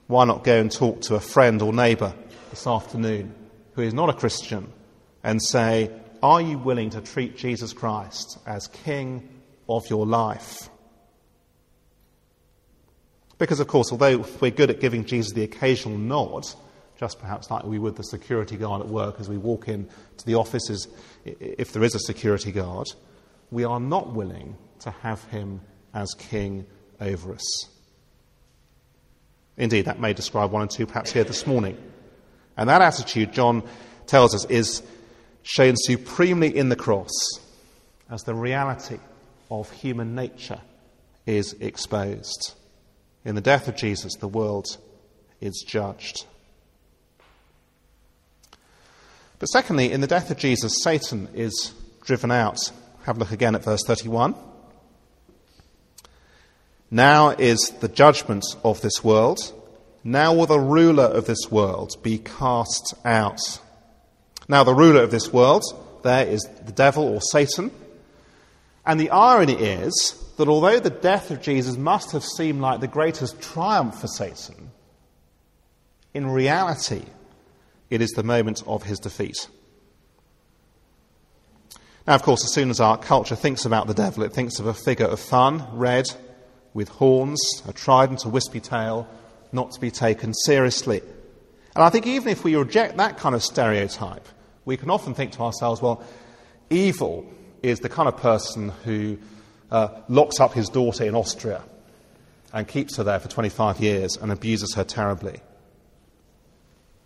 why 0.07 0.25
not 0.25 0.43
go 0.43 0.59
and 0.59 0.71
talk 0.71 1.01
to 1.01 1.15
a 1.15 1.19
friend 1.19 1.61
or 1.61 1.73
neighbour 1.73 2.13
this 2.51 2.67
afternoon 2.67 3.33
who 3.73 3.81
is 3.81 3.93
not 3.93 4.09
a 4.09 4.13
Christian 4.13 4.71
and 5.23 5.41
say, 5.41 5.91
Are 6.21 6.41
you 6.41 6.57
willing 6.57 6.89
to 6.91 7.01
treat 7.01 7.37
Jesus 7.37 7.73
Christ 7.73 8.37
as 8.45 8.67
King 8.67 9.27
of 9.69 9.89
your 9.89 10.05
life? 10.05 10.69
Because, 13.37 13.59
of 13.59 13.67
course, 13.67 13.91
although 13.91 14.25
we're 14.41 14.51
good 14.51 14.69
at 14.69 14.79
giving 14.79 15.05
Jesus 15.05 15.33
the 15.33 15.43
occasional 15.43 15.97
nod, 15.97 16.47
just 16.99 17.19
perhaps 17.19 17.51
like 17.51 17.63
we 17.63 17.77
would 17.77 17.95
the 17.95 18.03
security 18.03 18.57
guard 18.57 18.81
at 18.81 18.87
work 18.87 19.19
as 19.19 19.29
we 19.29 19.37
walk 19.37 19.67
in 19.67 19.87
to 20.17 20.25
the 20.25 20.35
offices, 20.35 20.87
if 21.23 21.71
there 21.71 21.83
is 21.83 21.93
a 21.93 21.99
security 21.99 22.51
guard, 22.51 22.87
we 23.51 23.63
are 23.63 23.79
not 23.79 24.13
willing 24.13 24.57
to 24.79 24.89
have 24.89 25.23
him 25.25 25.61
as 25.93 26.13
king 26.17 26.65
over 26.99 27.33
us. 27.33 27.69
Indeed, 29.55 29.85
that 29.85 29.99
may 29.99 30.13
describe 30.13 30.51
one 30.51 30.63
and 30.63 30.71
two 30.71 30.85
perhaps 30.85 31.11
here 31.11 31.23
this 31.23 31.45
morning. 31.47 31.77
And 32.55 32.69
that 32.69 32.81
attitude, 32.81 33.33
John 33.33 33.63
tells 34.07 34.33
us, 34.33 34.45
is 34.45 34.81
shown 35.47 35.75
supremely 35.77 36.55
in 36.55 36.67
the 36.67 36.75
cross 36.75 37.13
as 38.09 38.23
the 38.23 38.35
reality 38.35 38.99
of 39.49 39.71
human 39.71 40.13
nature 40.13 40.59
is 41.25 41.53
exposed. 41.61 42.53
In 43.23 43.33
the 43.33 43.41
death 43.41 43.69
of 43.69 43.77
Jesus, 43.77 44.15
the 44.15 44.27
world 44.27 44.77
is 45.39 45.63
judged. 45.65 46.25
But 49.39 49.47
secondly, 49.47 49.89
in 49.89 50.01
the 50.01 50.07
death 50.07 50.29
of 50.31 50.37
Jesus, 50.37 50.83
Satan 50.83 51.29
is 51.33 51.73
driven 52.03 52.29
out. 52.29 52.59
Have 53.03 53.15
a 53.15 53.19
look 53.21 53.31
again 53.31 53.55
at 53.55 53.63
verse 53.63 53.83
31. 53.85 54.35
Now 56.91 57.29
is 57.29 57.69
the 57.79 57.87
judgment 57.87 58.43
of 58.65 58.81
this 58.81 59.01
world. 59.01 59.53
Now 60.03 60.33
will 60.33 60.45
the 60.45 60.59
ruler 60.59 61.05
of 61.05 61.25
this 61.25 61.49
world 61.49 61.95
be 62.03 62.17
cast 62.17 62.95
out. 63.05 63.39
Now, 64.47 64.63
the 64.63 64.73
ruler 64.73 65.03
of 65.03 65.11
this 65.11 65.33
world, 65.33 65.63
there 66.03 66.25
is 66.25 66.47
the 66.65 66.71
devil 66.71 67.03
or 67.03 67.21
Satan. 67.21 67.71
And 68.85 68.99
the 68.99 69.09
irony 69.09 69.53
is 69.53 70.23
that 70.37 70.47
although 70.47 70.79
the 70.79 70.89
death 70.89 71.31
of 71.31 71.41
Jesus 71.41 71.75
must 71.75 72.11
have 72.11 72.23
seemed 72.23 72.61
like 72.61 72.79
the 72.79 72.87
greatest 72.87 73.41
triumph 73.41 73.99
for 73.99 74.07
Satan, 74.07 74.71
in 76.13 76.29
reality, 76.29 77.03
it 77.89 78.01
is 78.01 78.11
the 78.11 78.23
moment 78.23 78.63
of 78.65 78.83
his 78.83 78.99
defeat. 78.99 79.49
Now, 82.07 82.15
of 82.15 82.23
course, 82.23 82.45
as 82.45 82.53
soon 82.53 82.69
as 82.69 82.79
our 82.79 82.97
culture 82.97 83.35
thinks 83.35 83.65
about 83.65 83.87
the 83.87 83.93
devil, 83.93 84.23
it 84.23 84.31
thinks 84.31 84.59
of 84.59 84.65
a 84.65 84.73
figure 84.73 85.07
of 85.07 85.19
fun, 85.19 85.67
red, 85.73 86.05
with 86.73 86.87
horns, 86.87 87.41
a 87.67 87.73
trident, 87.73 88.23
a 88.23 88.29
wispy 88.29 88.61
tail, 88.61 89.07
not 89.51 89.71
to 89.71 89.81
be 89.81 89.91
taken 89.91 90.33
seriously. 90.33 91.01
And 91.75 91.83
I 91.83 91.89
think 91.89 92.07
even 92.07 92.29
if 92.29 92.43
we 92.43 92.55
reject 92.55 92.95
that 92.97 93.17
kind 93.17 93.35
of 93.35 93.43
stereotype, 93.43 94.27
we 94.67 94.75
can 94.75 94.89
often 94.89 95.13
think 95.13 95.31
to 95.31 95.41
ourselves, 95.43 95.81
well, 95.81 96.03
evil 96.69 97.25
is 97.63 97.79
the 97.79 97.87
kind 97.87 98.09
of 98.09 98.17
person 98.17 98.67
who 98.83 99.17
uh, 99.71 99.87
locks 100.09 100.41
up 100.41 100.51
his 100.51 100.67
daughter 100.67 101.05
in 101.05 101.15
Austria 101.15 101.63
and 102.51 102.67
keeps 102.67 102.97
her 102.97 103.03
there 103.05 103.19
for 103.19 103.29
25 103.29 103.79
years 103.79 104.17
and 104.17 104.29
abuses 104.29 104.75
her 104.75 104.83
terribly. 104.83 105.39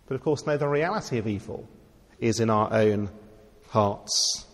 But 0.06 0.16
of 0.16 0.22
course, 0.22 0.44
no, 0.44 0.56
the 0.56 0.66
reality 0.66 1.18
of 1.18 1.28
evil 1.28 1.68
is 2.18 2.40
in 2.40 2.50
our 2.50 2.72
own 2.72 3.10
hearts. 3.68 4.44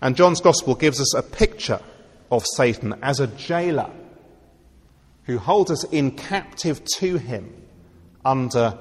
And 0.00 0.14
John's 0.14 0.40
Gospel 0.40 0.76
gives 0.76 1.00
us 1.00 1.14
a 1.16 1.22
picture 1.22 1.80
of 2.30 2.44
Satan 2.54 2.94
as 3.02 3.18
a 3.18 3.26
jailer 3.26 3.90
who 5.24 5.38
holds 5.38 5.72
us 5.72 5.82
in 5.84 6.12
captive 6.12 6.84
to 6.98 7.16
him 7.16 7.52
under 8.24 8.78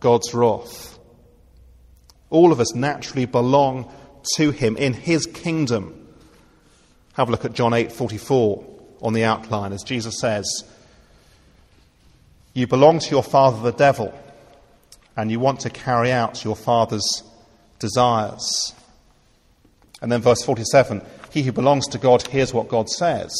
God's 0.00 0.34
wrath. 0.34 0.93
All 2.30 2.52
of 2.52 2.60
us 2.60 2.74
naturally 2.74 3.26
belong 3.26 3.90
to 4.36 4.50
him 4.50 4.76
in 4.76 4.92
his 4.92 5.26
kingdom. 5.26 6.08
Have 7.14 7.28
a 7.28 7.30
look 7.30 7.44
at 7.44 7.52
John 7.52 7.72
8:44 7.72 8.64
on 9.02 9.12
the 9.12 9.24
outline 9.24 9.72
as 9.72 9.82
Jesus 9.82 10.18
says, 10.18 10.64
"You 12.54 12.66
belong 12.66 12.98
to 13.00 13.10
your 13.10 13.22
father 13.22 13.60
the 13.60 13.76
devil, 13.76 14.12
and 15.16 15.30
you 15.30 15.38
want 15.38 15.60
to 15.60 15.70
carry 15.70 16.10
out 16.10 16.44
your 16.44 16.56
father's 16.56 17.22
desires." 17.78 18.72
And 20.00 20.10
then 20.10 20.22
verse 20.22 20.42
47, 20.42 21.02
he 21.30 21.42
who 21.42 21.52
belongs 21.52 21.86
to 21.88 21.98
God 21.98 22.26
hears 22.28 22.52
what 22.52 22.68
God 22.68 22.88
says. 22.88 23.32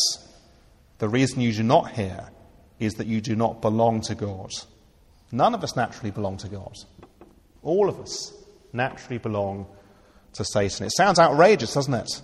The 0.98 1.08
reason 1.08 1.40
you 1.40 1.52
do 1.52 1.62
not 1.62 1.92
hear 1.92 2.30
is 2.78 2.94
that 2.94 3.06
you 3.06 3.20
do 3.20 3.36
not 3.36 3.60
belong 3.60 4.00
to 4.02 4.14
God. 4.14 4.52
None 5.32 5.54
of 5.54 5.64
us 5.64 5.76
naturally 5.76 6.10
belong 6.10 6.36
to 6.38 6.48
God. 6.48 6.78
All 7.62 7.88
of 7.88 7.98
us 7.98 8.32
naturally 8.74 9.18
belong 9.18 9.66
to 10.34 10.44
Satan. 10.44 10.86
It 10.86 10.92
sounds 10.92 11.18
outrageous, 11.18 11.74
doesn't 11.74 11.94
it? 11.94 12.22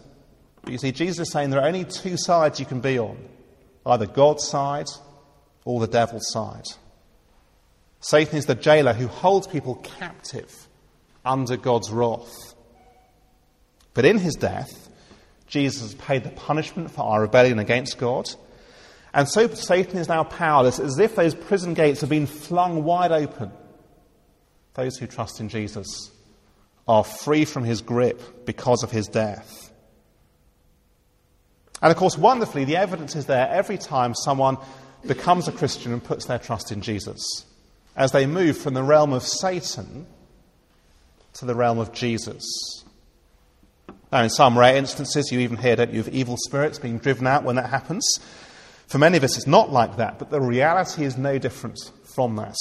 But 0.62 0.72
you 0.72 0.78
see, 0.78 0.92
Jesus 0.92 1.28
is 1.28 1.32
saying 1.32 1.50
there 1.50 1.60
are 1.60 1.66
only 1.68 1.84
two 1.84 2.16
sides 2.16 2.60
you 2.60 2.66
can 2.66 2.80
be 2.80 2.98
on 2.98 3.16
either 3.86 4.06
God's 4.06 4.46
side 4.46 4.86
or 5.64 5.80
the 5.80 5.86
devil's 5.86 6.30
side. 6.30 6.66
Satan 8.00 8.36
is 8.38 8.46
the 8.46 8.54
jailer 8.54 8.92
who 8.92 9.06
holds 9.06 9.46
people 9.46 9.76
captive 9.76 10.52
under 11.24 11.56
God's 11.56 11.90
wrath. 11.90 12.54
But 13.94 14.04
in 14.04 14.18
his 14.18 14.34
death, 14.34 14.88
Jesus 15.46 15.82
has 15.82 15.94
paid 15.94 16.24
the 16.24 16.30
punishment 16.30 16.90
for 16.90 17.02
our 17.02 17.22
rebellion 17.22 17.58
against 17.58 17.98
God. 17.98 18.30
And 19.12 19.28
so 19.28 19.48
Satan 19.48 19.98
is 19.98 20.08
now 20.08 20.24
powerless, 20.24 20.78
as 20.78 20.98
if 20.98 21.16
those 21.16 21.34
prison 21.34 21.74
gates 21.74 22.00
have 22.00 22.10
been 22.10 22.26
flung 22.26 22.84
wide 22.84 23.12
open. 23.12 23.50
Those 24.74 24.96
who 24.96 25.06
trust 25.06 25.40
in 25.40 25.48
Jesus 25.48 26.10
are 26.90 27.04
free 27.04 27.44
from 27.44 27.62
his 27.62 27.82
grip 27.82 28.44
because 28.44 28.82
of 28.82 28.90
his 28.90 29.06
death. 29.06 29.70
And 31.80 31.92
of 31.92 31.96
course, 31.96 32.18
wonderfully, 32.18 32.64
the 32.64 32.76
evidence 32.76 33.14
is 33.14 33.26
there 33.26 33.48
every 33.48 33.78
time 33.78 34.12
someone 34.12 34.58
becomes 35.06 35.46
a 35.46 35.52
Christian 35.52 35.92
and 35.92 36.02
puts 36.02 36.24
their 36.24 36.40
trust 36.40 36.72
in 36.72 36.82
Jesus, 36.82 37.22
as 37.94 38.10
they 38.10 38.26
move 38.26 38.58
from 38.58 38.74
the 38.74 38.82
realm 38.82 39.12
of 39.12 39.22
Satan 39.22 40.04
to 41.34 41.44
the 41.44 41.54
realm 41.54 41.78
of 41.78 41.92
Jesus. 41.92 42.44
Now, 44.10 44.24
in 44.24 44.30
some 44.30 44.58
rare 44.58 44.74
instances, 44.74 45.30
you 45.30 45.38
even 45.38 45.58
hear, 45.58 45.76
don't 45.76 45.94
you, 45.94 46.00
of 46.00 46.08
evil 46.08 46.36
spirits 46.38 46.80
being 46.80 46.98
driven 46.98 47.28
out 47.28 47.44
when 47.44 47.54
that 47.54 47.70
happens. 47.70 48.04
For 48.88 48.98
many 48.98 49.16
of 49.16 49.22
us, 49.22 49.36
it's 49.36 49.46
not 49.46 49.70
like 49.70 49.98
that, 49.98 50.18
but 50.18 50.30
the 50.30 50.40
reality 50.40 51.04
is 51.04 51.16
no 51.16 51.38
different 51.38 51.78
from 52.16 52.34
that. 52.34 52.56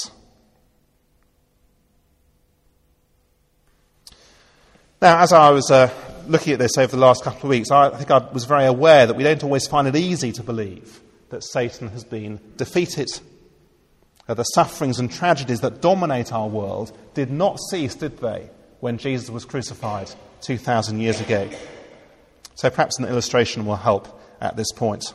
Now, 5.01 5.21
as 5.21 5.31
I 5.31 5.49
was 5.51 5.71
uh, 5.71 5.89
looking 6.27 6.51
at 6.51 6.59
this 6.59 6.77
over 6.77 6.91
the 6.91 7.01
last 7.01 7.23
couple 7.23 7.43
of 7.43 7.49
weeks, 7.49 7.71
I 7.71 7.89
think 7.89 8.11
I 8.11 8.17
was 8.17 8.43
very 8.43 8.65
aware 8.65 9.07
that 9.07 9.15
we 9.15 9.23
don't 9.23 9.43
always 9.43 9.65
find 9.65 9.87
it 9.87 9.95
easy 9.95 10.33
to 10.33 10.43
believe 10.43 10.99
that 11.29 11.41
Satan 11.41 11.87
has 11.89 12.03
been 12.03 12.39
defeated. 12.57 13.07
Uh, 14.27 14.33
the 14.33 14.43
sufferings 14.43 14.99
and 14.99 15.09
tragedies 15.09 15.61
that 15.61 15.79
dominate 15.79 16.33
our 16.33 16.49
world 16.49 16.91
did 17.13 17.31
not 17.31 17.59
cease, 17.71 17.95
did 17.95 18.17
they, 18.17 18.49
when 18.81 18.97
Jesus 18.97 19.29
was 19.29 19.45
crucified 19.45 20.11
2,000 20.41 20.99
years 20.99 21.21
ago. 21.21 21.49
So 22.55 22.69
perhaps 22.69 22.99
an 22.99 23.05
illustration 23.05 23.65
will 23.65 23.77
help 23.77 24.21
at 24.41 24.57
this 24.57 24.71
point. 24.73 25.13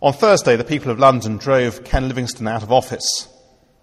On 0.00 0.12
Thursday, 0.12 0.56
the 0.56 0.64
people 0.64 0.90
of 0.90 0.98
London 0.98 1.36
drove 1.36 1.84
Ken 1.84 2.08
Livingstone 2.08 2.48
out 2.48 2.64
of 2.64 2.72
office. 2.72 3.28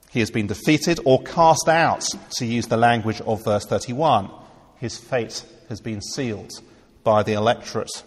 He 0.09 0.19
has 0.19 0.31
been 0.31 0.47
defeated 0.47 0.99
or 1.05 1.21
cast 1.21 1.67
out, 1.67 2.03
to 2.37 2.45
use 2.45 2.67
the 2.67 2.77
language 2.77 3.21
of 3.21 3.43
verse 3.45 3.65
31. 3.65 4.31
His 4.77 4.97
fate 4.97 5.45
has 5.69 5.79
been 5.81 6.01
sealed 6.01 6.51
by 7.03 7.21
the 7.21 7.33
electorate. 7.33 8.03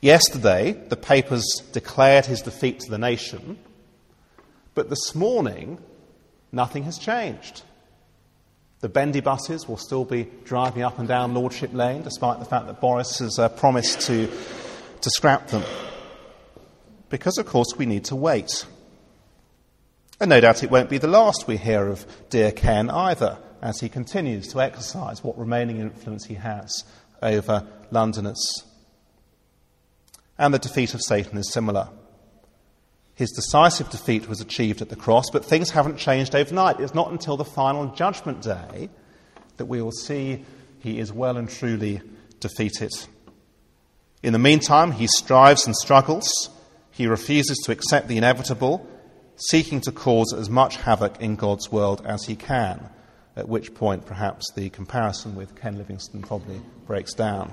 Yesterday, 0.00 0.72
the 0.72 0.96
papers 0.96 1.44
declared 1.72 2.26
his 2.26 2.42
defeat 2.42 2.80
to 2.80 2.90
the 2.90 2.98
nation, 2.98 3.58
but 4.74 4.90
this 4.90 5.14
morning, 5.14 5.78
nothing 6.52 6.84
has 6.84 6.98
changed. 6.98 7.62
The 8.80 8.88
bendy 8.88 9.20
buses 9.20 9.66
will 9.66 9.78
still 9.78 10.04
be 10.04 10.28
driving 10.44 10.82
up 10.82 10.98
and 10.98 11.08
down 11.08 11.34
Lordship 11.34 11.72
Lane, 11.72 12.02
despite 12.02 12.38
the 12.38 12.44
fact 12.44 12.66
that 12.66 12.80
Boris 12.80 13.18
has 13.18 13.38
uh, 13.38 13.48
promised 13.48 14.02
to, 14.02 14.28
to 15.00 15.10
scrap 15.10 15.48
them. 15.48 15.64
Because, 17.08 17.38
of 17.38 17.46
course, 17.46 17.68
we 17.76 17.86
need 17.86 18.04
to 18.04 18.16
wait. 18.16 18.66
And 20.20 20.30
no 20.30 20.40
doubt 20.40 20.64
it 20.64 20.70
won't 20.70 20.90
be 20.90 20.98
the 20.98 21.06
last 21.06 21.46
we 21.46 21.56
hear 21.56 21.86
of 21.86 22.06
dear 22.28 22.50
Ken 22.50 22.90
either, 22.90 23.38
as 23.62 23.80
he 23.80 23.88
continues 23.88 24.48
to 24.48 24.60
exercise 24.60 25.22
what 25.22 25.38
remaining 25.38 25.78
influence 25.78 26.24
he 26.24 26.34
has 26.34 26.84
over 27.22 27.66
Londoners. 27.90 28.64
And 30.36 30.52
the 30.54 30.58
defeat 30.58 30.94
of 30.94 31.02
Satan 31.02 31.38
is 31.38 31.52
similar. 31.52 31.88
His 33.14 33.30
decisive 33.32 33.90
defeat 33.90 34.28
was 34.28 34.40
achieved 34.40 34.80
at 34.80 34.88
the 34.88 34.96
cross, 34.96 35.30
but 35.32 35.44
things 35.44 35.70
haven't 35.70 35.98
changed 35.98 36.36
overnight. 36.36 36.78
It's 36.78 36.94
not 36.94 37.10
until 37.10 37.36
the 37.36 37.44
final 37.44 37.88
judgment 37.88 38.42
day 38.42 38.88
that 39.56 39.66
we 39.66 39.82
will 39.82 39.90
see 39.92 40.44
he 40.78 41.00
is 41.00 41.12
well 41.12 41.36
and 41.36 41.48
truly 41.48 42.00
defeated. 42.38 42.92
In 44.22 44.32
the 44.32 44.38
meantime, 44.38 44.92
he 44.92 45.08
strives 45.08 45.66
and 45.66 45.74
struggles. 45.74 46.50
He 46.92 47.08
refuses 47.08 47.58
to 47.64 47.72
accept 47.72 48.06
the 48.06 48.16
inevitable, 48.16 48.86
seeking 49.38 49.80
to 49.82 49.92
cause 49.92 50.34
as 50.36 50.50
much 50.50 50.76
havoc 50.76 51.20
in 51.20 51.36
God's 51.36 51.70
world 51.70 52.04
as 52.04 52.24
he 52.24 52.36
can, 52.36 52.88
at 53.36 53.48
which 53.48 53.74
point 53.74 54.04
perhaps 54.04 54.50
the 54.52 54.68
comparison 54.70 55.34
with 55.34 55.54
Ken 55.54 55.78
Livingstone 55.78 56.22
probably 56.22 56.60
breaks 56.86 57.14
down. 57.14 57.52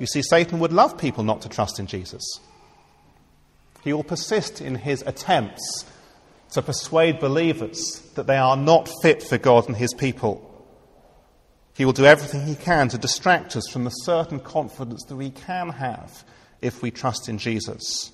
You 0.00 0.06
see, 0.06 0.22
Satan 0.22 0.58
would 0.58 0.72
love 0.72 0.98
people 0.98 1.22
not 1.22 1.42
to 1.42 1.48
trust 1.48 1.78
in 1.78 1.86
Jesus. 1.86 2.24
He 3.84 3.92
will 3.92 4.02
persist 4.02 4.60
in 4.60 4.74
his 4.74 5.02
attempts 5.02 5.84
to 6.52 6.62
persuade 6.62 7.20
believers 7.20 8.00
that 8.14 8.26
they 8.26 8.36
are 8.36 8.56
not 8.56 8.88
fit 9.02 9.22
for 9.22 9.38
God 9.38 9.68
and 9.68 9.76
his 9.76 9.94
people. 9.94 10.50
He 11.76 11.84
will 11.84 11.92
do 11.92 12.04
everything 12.04 12.46
he 12.46 12.54
can 12.54 12.88
to 12.88 12.98
distract 12.98 13.56
us 13.56 13.68
from 13.68 13.84
the 13.84 13.90
certain 13.90 14.40
confidence 14.40 15.04
that 15.04 15.16
we 15.16 15.30
can 15.30 15.70
have 15.70 16.24
if 16.62 16.82
we 16.82 16.90
trust 16.90 17.28
in 17.28 17.38
Jesus. 17.38 18.10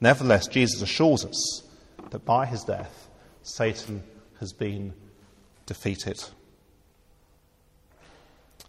Nevertheless, 0.00 0.46
Jesus 0.46 0.82
assures 0.82 1.24
us 1.24 1.62
that 2.10 2.24
by 2.24 2.46
his 2.46 2.64
death, 2.64 3.08
Satan 3.42 4.02
has 4.40 4.52
been 4.52 4.94
defeated. 5.66 6.22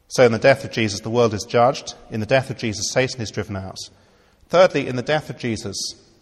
So, 0.07 0.25
in 0.25 0.31
the 0.31 0.39
death 0.39 0.65
of 0.65 0.71
Jesus, 0.71 1.01
the 1.01 1.09
world 1.09 1.35
is 1.35 1.45
judged. 1.47 1.93
In 2.09 2.19
the 2.19 2.25
death 2.25 2.49
of 2.49 2.57
Jesus, 2.57 2.91
Satan 2.91 3.21
is 3.21 3.29
driven 3.29 3.55
out. 3.55 3.77
Thirdly, 4.47 4.87
in 4.87 4.95
the 4.95 5.03
death 5.03 5.29
of 5.29 5.37
Jesus, 5.37 5.77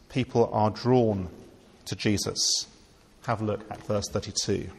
people 0.10 0.50
are 0.52 0.70
drawn 0.70 1.30
to 1.86 1.96
Jesus. 1.96 2.68
Have 3.26 3.42
a 3.42 3.46
look 3.46 3.62
at 3.72 3.86
verse 3.88 4.10
32. 4.10 4.70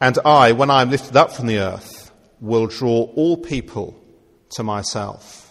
And 0.00 0.18
I, 0.24 0.52
when 0.52 0.70
I 0.70 0.82
am 0.82 0.90
lifted 0.90 1.16
up 1.16 1.32
from 1.32 1.46
the 1.46 1.58
earth, 1.58 2.12
will 2.40 2.66
draw 2.66 3.04
all 3.14 3.38
people 3.38 3.98
to 4.50 4.62
myself. 4.62 5.43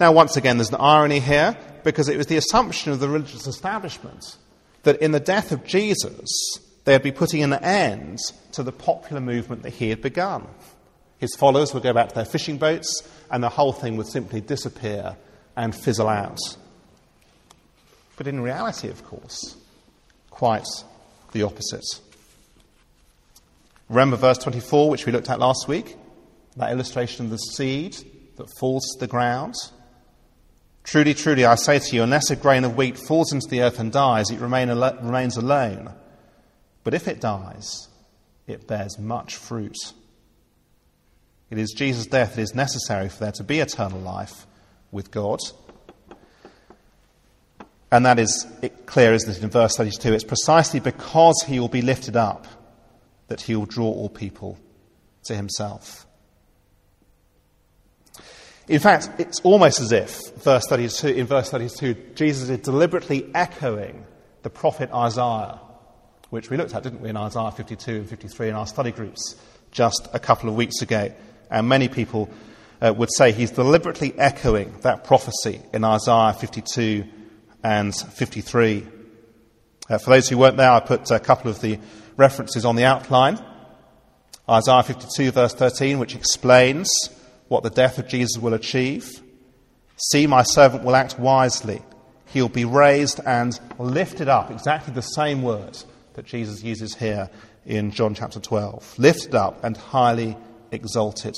Now, 0.00 0.12
once 0.12 0.36
again, 0.36 0.58
there's 0.58 0.70
an 0.70 0.80
irony 0.80 1.20
here 1.20 1.56
because 1.84 2.08
it 2.08 2.16
was 2.16 2.26
the 2.26 2.36
assumption 2.36 2.92
of 2.92 3.00
the 3.00 3.08
religious 3.08 3.46
establishment 3.46 4.36
that 4.82 5.00
in 5.00 5.12
the 5.12 5.20
death 5.20 5.52
of 5.52 5.64
Jesus, 5.64 6.30
they'd 6.84 7.02
be 7.02 7.12
putting 7.12 7.42
an 7.42 7.52
end 7.52 8.18
to 8.52 8.62
the 8.62 8.72
popular 8.72 9.20
movement 9.20 9.62
that 9.62 9.74
he 9.74 9.90
had 9.90 10.00
begun. 10.00 10.46
His 11.18 11.34
followers 11.36 11.72
would 11.72 11.82
go 11.82 11.92
back 11.92 12.08
to 12.08 12.14
their 12.14 12.24
fishing 12.24 12.58
boats, 12.58 13.08
and 13.30 13.42
the 13.42 13.48
whole 13.48 13.72
thing 13.72 13.96
would 13.96 14.08
simply 14.08 14.40
disappear 14.40 15.16
and 15.56 15.74
fizzle 15.74 16.08
out. 16.08 16.38
But 18.16 18.26
in 18.26 18.40
reality, 18.40 18.88
of 18.88 19.04
course, 19.04 19.56
quite 20.30 20.66
the 21.32 21.42
opposite. 21.42 21.84
Remember 23.88 24.16
verse 24.16 24.38
24, 24.38 24.90
which 24.90 25.06
we 25.06 25.12
looked 25.12 25.30
at 25.30 25.38
last 25.38 25.68
week? 25.68 25.96
That 26.56 26.72
illustration 26.72 27.26
of 27.26 27.30
the 27.30 27.38
seed 27.38 27.96
that 28.36 28.48
falls 28.58 28.84
to 28.92 29.00
the 29.00 29.06
ground. 29.06 29.54
Truly, 30.84 31.14
truly, 31.14 31.46
I 31.46 31.54
say 31.54 31.78
to 31.78 31.96
you, 31.96 32.02
unless 32.02 32.30
a 32.30 32.36
grain 32.36 32.62
of 32.62 32.76
wheat 32.76 32.98
falls 32.98 33.32
into 33.32 33.48
the 33.48 33.62
earth 33.62 33.80
and 33.80 33.90
dies, 33.90 34.30
it 34.30 34.38
remain 34.38 34.68
al- 34.68 34.98
remains 35.00 35.36
alone. 35.36 35.92
But 36.84 36.92
if 36.92 37.08
it 37.08 37.20
dies, 37.20 37.88
it 38.46 38.66
bears 38.66 38.98
much 38.98 39.36
fruit. 39.36 39.76
It 41.50 41.58
is 41.58 41.72
Jesus' 41.72 42.06
death 42.06 42.36
that 42.36 42.42
is 42.42 42.54
necessary 42.54 43.08
for 43.08 43.20
there 43.20 43.32
to 43.32 43.44
be 43.44 43.60
eternal 43.60 43.98
life 43.98 44.46
with 44.92 45.10
God. 45.10 45.40
And 47.90 48.04
that 48.04 48.18
is 48.18 48.46
clear, 48.86 49.14
isn't 49.14 49.36
it, 49.36 49.42
in 49.42 49.50
verse 49.50 49.76
32? 49.76 50.12
It's 50.12 50.24
precisely 50.24 50.80
because 50.80 51.44
he 51.46 51.60
will 51.60 51.68
be 51.68 51.82
lifted 51.82 52.16
up 52.16 52.46
that 53.28 53.42
he 53.42 53.56
will 53.56 53.66
draw 53.66 53.86
all 53.86 54.10
people 54.10 54.58
to 55.24 55.34
himself. 55.34 56.06
In 58.66 58.80
fact, 58.80 59.10
it's 59.18 59.40
almost 59.40 59.80
as 59.80 59.92
if, 59.92 60.34
verse 60.36 60.66
32, 60.66 61.08
in 61.08 61.26
verse 61.26 61.50
32, 61.50 62.12
Jesus 62.14 62.48
is 62.48 62.58
deliberately 62.60 63.30
echoing 63.34 64.06
the 64.42 64.48
prophet 64.48 64.90
Isaiah, 64.90 65.60
which 66.30 66.48
we 66.48 66.56
looked 66.56 66.74
at, 66.74 66.82
didn't 66.82 67.02
we, 67.02 67.10
in 67.10 67.16
Isaiah 67.16 67.50
52 67.50 67.92
and 67.92 68.08
53 68.08 68.48
in 68.48 68.54
our 68.54 68.66
study 68.66 68.90
groups 68.90 69.36
just 69.70 70.08
a 70.14 70.18
couple 70.18 70.48
of 70.48 70.54
weeks 70.54 70.80
ago. 70.80 71.12
And 71.50 71.68
many 71.68 71.88
people 71.88 72.30
uh, 72.80 72.94
would 72.96 73.10
say 73.12 73.32
he's 73.32 73.50
deliberately 73.50 74.14
echoing 74.18 74.78
that 74.80 75.04
prophecy 75.04 75.60
in 75.74 75.84
Isaiah 75.84 76.32
52 76.32 77.04
and 77.62 77.94
53. 77.94 78.86
Uh, 79.90 79.98
for 79.98 80.10
those 80.10 80.28
who 80.30 80.38
weren't 80.38 80.56
there, 80.56 80.70
I 80.70 80.80
put 80.80 81.10
a 81.10 81.20
couple 81.20 81.50
of 81.50 81.60
the 81.60 81.78
references 82.16 82.64
on 82.64 82.76
the 82.76 82.84
outline. 82.84 83.38
Isaiah 84.48 84.82
52, 84.82 85.32
verse 85.32 85.52
13, 85.52 85.98
which 85.98 86.14
explains 86.14 86.90
what 87.54 87.62
the 87.62 87.70
death 87.70 87.98
of 87.98 88.08
Jesus 88.08 88.36
will 88.36 88.52
achieve. 88.52 89.22
See, 90.10 90.26
my 90.26 90.42
servant 90.42 90.82
will 90.82 90.96
act 90.96 91.20
wisely. 91.20 91.82
He'll 92.26 92.48
be 92.48 92.64
raised 92.64 93.20
and 93.24 93.58
lifted 93.78 94.28
up. 94.28 94.50
Exactly 94.50 94.92
the 94.92 95.02
same 95.02 95.40
word 95.42 95.78
that 96.14 96.26
Jesus 96.26 96.64
uses 96.64 96.96
here 96.96 97.30
in 97.64 97.92
John 97.92 98.12
chapter 98.12 98.40
12. 98.40 98.98
Lifted 98.98 99.36
up 99.36 99.62
and 99.62 99.76
highly 99.76 100.36
exalted. 100.72 101.36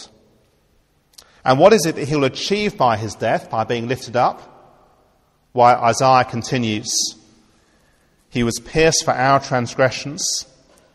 And 1.45 1.59
what 1.59 1.75
is 1.75 1.85
it 1.85 1.97
that 1.97 2.09
he'll 2.09 2.25
achieve 2.25 2.79
by 2.79 2.97
his 2.97 3.15
death, 3.15 3.51
by 3.51 3.65
being 3.65 3.87
lifted 3.87 4.17
up? 4.17 4.41
Why, 5.53 5.75
Isaiah 5.75 6.25
continues 6.25 6.89
He 8.31 8.43
was 8.43 8.59
pierced 8.59 9.05
for 9.05 9.13
our 9.13 9.39
transgressions, 9.39 10.47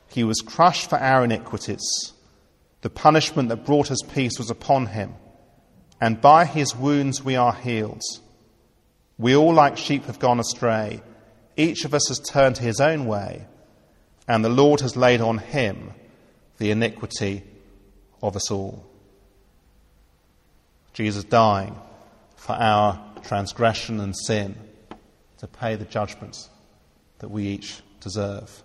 he 0.09 0.23
was 0.23 0.41
crushed 0.41 0.89
for 0.89 0.97
our 0.97 1.23
iniquities. 1.23 2.13
The 2.81 2.89
punishment 2.89 3.49
that 3.49 3.65
brought 3.65 3.91
us 3.91 4.01
peace 4.13 4.37
was 4.37 4.49
upon 4.49 4.87
him, 4.87 5.13
and 5.99 6.19
by 6.19 6.45
his 6.45 6.75
wounds 6.75 7.23
we 7.23 7.35
are 7.35 7.53
healed. 7.53 8.01
We 9.17 9.35
all, 9.35 9.53
like 9.53 9.77
sheep, 9.77 10.05
have 10.05 10.19
gone 10.19 10.39
astray. 10.39 11.01
Each 11.55 11.85
of 11.85 11.93
us 11.93 12.07
has 12.07 12.19
turned 12.19 12.55
to 12.55 12.63
his 12.63 12.79
own 12.79 13.05
way, 13.05 13.45
and 14.27 14.43
the 14.43 14.49
Lord 14.49 14.81
has 14.81 14.95
laid 14.95 15.21
on 15.21 15.37
him 15.37 15.93
the 16.57 16.71
iniquity 16.71 17.43
of 18.21 18.35
us 18.35 18.49
all. 18.49 18.85
Jesus 20.93 21.23
dying 21.23 21.75
for 22.35 22.53
our 22.53 22.99
transgression 23.23 23.99
and 23.99 24.15
sin 24.17 24.55
to 25.37 25.47
pay 25.47 25.75
the 25.75 25.85
judgment 25.85 26.49
that 27.19 27.29
we 27.29 27.47
each 27.47 27.81
deserve. 27.99 28.63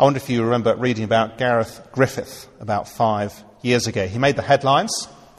I 0.00 0.04
wonder 0.04 0.16
if 0.16 0.30
you 0.30 0.42
remember 0.42 0.74
reading 0.76 1.04
about 1.04 1.36
Gareth 1.36 1.86
Griffith 1.92 2.48
about 2.58 2.88
five 2.88 3.34
years 3.60 3.86
ago. 3.86 4.06
He 4.06 4.18
made 4.18 4.34
the 4.34 4.40
headlines. 4.40 4.90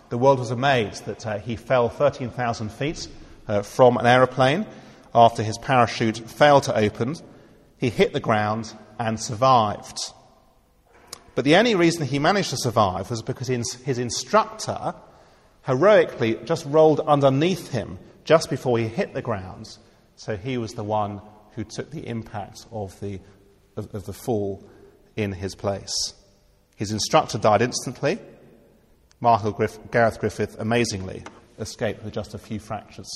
The 0.10 0.20
world 0.20 0.38
was 0.38 0.52
amazed 0.52 1.08
that 1.08 1.26
uh, 1.26 1.40
he 1.40 1.56
fell 1.56 1.90
13,000 1.90 2.72
feet 2.72 3.08
uh, 3.48 3.64
from 3.64 3.98
an 3.98 4.06
aeroplane 4.06 4.68
after 5.16 5.42
his 5.42 5.58
parachute 5.58 6.20
failed 6.30 6.62
to 6.66 6.78
open. 6.78 7.16
He 7.80 7.90
hit 7.90 8.14
the 8.14 8.20
ground 8.20 8.72
and 9.00 9.20
survived. 9.20 9.98
But 11.34 11.44
the 11.44 11.56
only 11.56 11.74
reason 11.74 12.06
he 12.06 12.20
managed 12.20 12.52
to 12.52 12.58
survive 12.58 13.10
was 13.10 13.24
because 13.24 13.48
his 13.48 13.98
instructor 13.98 14.94
heroically 15.64 16.36
just 16.46 16.68
rolled 16.68 17.00
underneath 17.00 17.72
him 17.72 17.98
just 18.26 18.52
before 18.52 18.78
he 18.78 18.88
hit 18.88 19.16
the 19.16 19.24
ground. 19.24 19.76
So 20.18 20.38
he 20.38 20.60
was 20.60 20.74
the 20.74 20.84
one 20.84 21.20
who 21.54 21.64
took 21.64 21.90
the 21.90 22.08
impact 22.08 22.68
of 22.72 23.00
the 23.00 23.20
of, 23.76 23.94
of 23.94 24.06
the 24.06 24.14
fall 24.14 24.68
in 25.16 25.34
his 25.34 25.56
place. 25.56 26.14
His 26.76 26.92
instructor 26.92 27.38
died 27.38 27.62
instantly. 27.62 28.20
Michael 29.20 29.52
Griff- 29.52 29.80
Gareth 29.92 30.20
Griffith, 30.20 30.60
amazingly, 30.60 31.24
escaped 31.60 32.04
with 32.04 32.14
just 32.14 32.34
a 32.34 32.40
few 32.40 32.60
fractures 32.60 33.10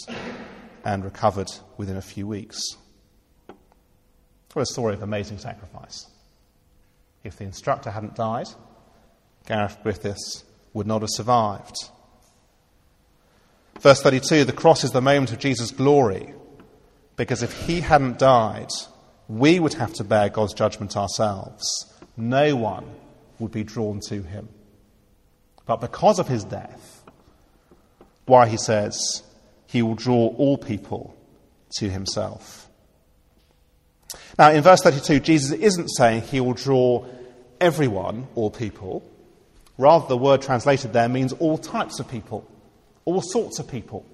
and 0.84 1.04
recovered 1.04 1.50
within 1.78 1.98
a 1.98 2.02
few 2.02 2.28
weeks. 2.28 2.62
What 4.54 4.62
a 4.62 4.65
story 4.68 4.94
of 4.94 5.02
amazing 5.02 5.39
sacrifice. 5.39 6.06
If 7.24 7.38
the 7.38 7.44
instructor 7.44 7.89
hadn't 7.89 8.15
died, 8.15 8.48
Gareth 9.48 9.80
Griffiths 9.84 10.44
would 10.74 10.88
not 10.88 11.02
have 11.02 11.10
survived. 11.12 11.76
Verse 13.80 14.02
32 14.02 14.46
the 14.46 14.54
cross 14.54 14.84
is 14.84 14.91
the 14.91 15.02
moment 15.02 15.32
of 15.32 15.39
Jesus' 15.39 15.72
glory, 15.72 16.34
because 17.18 17.44
if 17.44 17.65
he 17.65 17.82
hadn't 17.82 18.20
died, 18.20 18.70
we 19.28 19.60
would 19.60 19.74
have 19.74 19.94
to 19.94 20.04
bear 20.04 20.30
God's 20.30 20.54
judgment 20.54 20.96
ourselves. 20.96 21.92
No 22.16 22.56
one 22.56 22.86
would 23.40 23.52
be 23.52 23.64
drawn 23.64 24.00
to 24.08 24.22
him. 24.22 24.50
But 25.66 25.82
because 25.82 26.20
of 26.20 26.28
his 26.28 26.44
death, 26.44 27.04
why 28.26 28.48
he 28.48 28.58
says 28.58 29.24
he 29.68 29.82
will 29.82 29.96
draw 29.96 30.28
all 30.38 30.58
people 30.58 31.16
to 31.78 31.90
himself. 31.90 32.70
Now, 34.38 34.52
in 34.52 34.62
verse 34.62 34.82
32, 34.82 35.20
Jesus 35.20 35.52
isn't 35.52 35.88
saying 35.90 36.22
he 36.24 36.40
will 36.40 36.54
draw 36.54 37.06
everyone, 37.60 38.28
all 38.36 38.52
people. 38.52 39.04
Rather, 39.78 40.08
the 40.08 40.18
word 40.18 40.42
translated 40.42 40.94
there 40.94 41.10
means 41.10 41.34
all 41.34 41.58
types 41.58 42.00
of 42.00 42.10
people, 42.10 42.48
all 43.06 43.22
sorts 43.22 43.60
of 43.60 43.68
people 43.68 44.06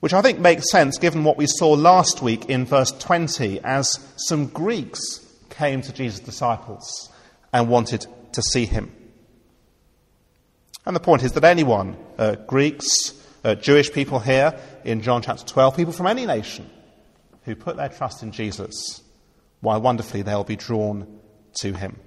which 0.00 0.14
I 0.14 0.22
think 0.22 0.38
makes 0.38 0.70
sense 0.70 0.98
given 0.98 1.24
what 1.24 1.36
we 1.36 1.46
saw 1.46 1.70
last 1.72 2.22
week 2.22 2.46
in 2.46 2.64
verse 2.64 2.90
20 2.90 3.60
as 3.60 3.98
some 4.16 4.46
Greeks 4.46 5.26
came 5.50 5.82
to 5.82 5.92
Jesus' 5.92 6.20
disciples 6.20 7.10
and 7.52 7.68
wanted 7.68 8.06
to 8.32 8.42
see 8.42 8.64
him. 8.64 8.92
And 10.86 10.96
the 10.96 11.00
point 11.00 11.22
is 11.22 11.32
that 11.32 11.44
anyone, 11.44 11.96
uh, 12.18 12.36
Greeks, 12.46 13.14
uh, 13.44 13.54
Jewish 13.54 13.92
people 13.92 14.18
here 14.18 14.58
in 14.84 15.02
John 15.02 15.20
chapter 15.20 15.44
12, 15.44 15.76
people 15.76 15.92
from 15.92 16.06
any 16.06 16.24
nation 16.24 16.68
who 17.44 17.54
put 17.54 17.76
their 17.76 17.88
trust 17.90 18.22
in 18.22 18.32
Jesus, 18.32 19.02
why 19.60 19.76
wonderfully 19.76 20.22
they'll 20.22 20.44
be 20.44 20.56
drawn 20.56 21.20
to 21.60 21.74
him. 21.74 21.98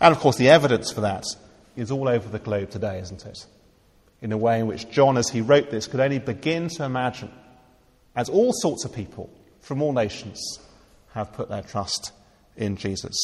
And 0.00 0.12
of 0.12 0.20
course, 0.20 0.36
the 0.36 0.48
evidence 0.48 0.90
for 0.90 1.02
that 1.02 1.24
is 1.76 1.90
all 1.90 2.08
over 2.08 2.28
the 2.28 2.38
globe 2.38 2.70
today, 2.70 2.98
isn't 2.98 3.24
it? 3.24 3.46
In 4.22 4.32
a 4.32 4.36
way 4.36 4.60
in 4.60 4.66
which 4.66 4.90
John, 4.90 5.16
as 5.16 5.28
he 5.28 5.40
wrote 5.40 5.70
this, 5.70 5.86
could 5.86 6.00
only 6.00 6.18
begin 6.18 6.68
to 6.70 6.84
imagine, 6.84 7.30
as 8.14 8.28
all 8.28 8.52
sorts 8.52 8.84
of 8.84 8.94
people 8.94 9.30
from 9.60 9.82
all 9.82 9.92
nations 9.92 10.58
have 11.12 11.32
put 11.32 11.48
their 11.48 11.62
trust 11.62 12.12
in 12.56 12.76
Jesus. 12.76 13.16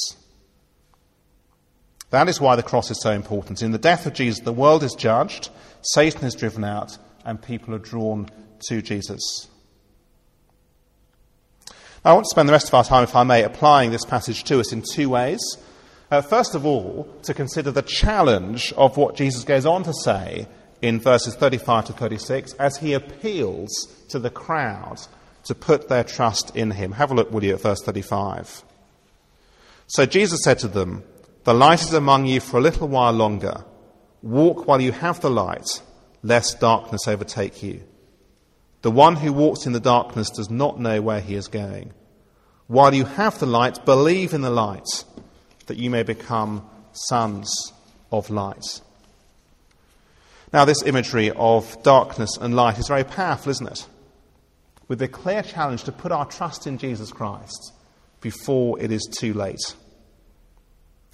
That 2.11 2.29
is 2.29 2.41
why 2.41 2.57
the 2.57 2.63
cross 2.63 2.91
is 2.91 3.01
so 3.03 3.11
important. 3.11 3.63
In 3.63 3.73
the 3.73 3.79
death 3.79 4.05
of 4.07 4.13
Jesus, 4.13 4.45
the 4.45 4.53
world 4.53 4.83
is 4.83 4.95
judged, 4.95 5.49
Satan 5.81 6.25
is 6.25 6.35
driven 6.35 6.63
out, 6.63 6.99
and 7.25 7.41
people 7.41 7.75
are 7.75 7.79
drawn 7.79 8.29
to 8.69 8.83
Jesus. 8.83 9.49
I 12.05 12.13
want 12.13 12.25
to 12.25 12.31
spend 12.31 12.49
the 12.49 12.53
rest 12.53 12.69
of 12.69 12.75
our 12.75 12.85
time, 12.85 13.05
if 13.05 13.17
I 13.17 13.23
may, 13.23 13.45
applying 13.45 13.93
this 13.93 14.05
passage 14.05 14.45
to 14.45 14.61
us 14.61 14.73
in 14.73 14.83
two 14.93 15.09
ways. 15.09 15.41
Uh, 16.11 16.21
first 16.21 16.55
of 16.55 16.67
all, 16.67 17.05
to 17.23 17.33
consider 17.33 17.71
the 17.71 17.81
challenge 17.81 18.73
of 18.77 18.97
what 18.97 19.17
Jesus 19.17 19.45
goes 19.45 19.65
on 19.65 19.83
to 19.85 19.95
say 20.05 20.47
in 20.83 20.99
verses 21.01 21.37
35 21.37 21.87
to 21.87 21.93
36 21.93 22.53
as 22.55 22.77
he 22.77 22.93
appeals 22.93 23.71
to 24.09 24.19
the 24.19 24.31
crowd 24.31 25.01
to 25.45 25.55
put 25.55 25.89
their 25.89 26.05
trust 26.05 26.55
in 26.55 26.73
him. 26.73 26.93
Have 26.93 27.11
a 27.11 27.15
look, 27.15 27.31
will 27.31 27.43
you, 27.43 27.55
at 27.55 27.61
verse 27.61 27.81
35. 27.83 28.65
So 29.87 30.07
Jesus 30.07 30.41
said 30.43 30.59
to 30.61 30.69
them, 30.69 31.05
The 31.45 31.55
light 31.55 31.83
is 31.83 31.95
among 31.95 32.27
you 32.27 32.41
for 32.41 32.59
a 32.59 32.63
little 32.63 32.89
while 32.89 33.13
longer. 33.13 33.65
Walk 34.23 34.67
while 34.67 34.81
you 34.81 34.93
have 34.93 35.21
the 35.21 35.31
light, 35.31 35.83
lest 36.23 36.61
darkness 36.61 37.09
overtake 37.09 37.63
you. 37.63 37.83
The 38.83 38.91
one 38.91 39.17
who 39.17 39.33
walks 39.33 39.67
in 39.67 39.73
the 39.73 39.81
darkness 39.81 40.31
does 40.31 40.51
not 40.51 40.81
know 40.81 41.01
where 41.01 41.21
he 41.21 41.35
is 41.35 41.49
going. 41.49 41.93
While 42.67 42.95
you 42.95 43.05
have 43.05 43.39
the 43.39 43.47
light, 43.47 43.85
believe 43.85 44.33
in 44.33 44.41
the 44.41 44.51
light, 44.51 45.05
that 45.67 45.77
you 45.77 45.91
may 45.91 46.03
become 46.03 46.69
sons 46.93 47.73
of 48.11 48.31
light. 48.31 48.81
Now, 50.53 50.67
this 50.67 50.83
imagery 50.83 51.31
of 51.31 51.83
darkness 51.83 52.37
and 52.39 52.55
light 52.55 52.79
is 52.79 52.89
very 52.89 53.05
powerful, 53.05 53.51
isn't 53.51 53.67
it? 53.67 53.87
With 54.87 54.99
the 54.99 55.09
clear 55.09 55.43
challenge 55.43 55.85
to 55.85 55.93
put 55.93 56.13
our 56.13 56.27
trust 56.27 56.67
in 56.67 56.77
Jesus 56.77 57.11
Christ 57.11 57.73
before 58.21 58.79
it 58.79 58.93
is 58.93 59.09
too 59.19 59.33
late. 59.33 59.75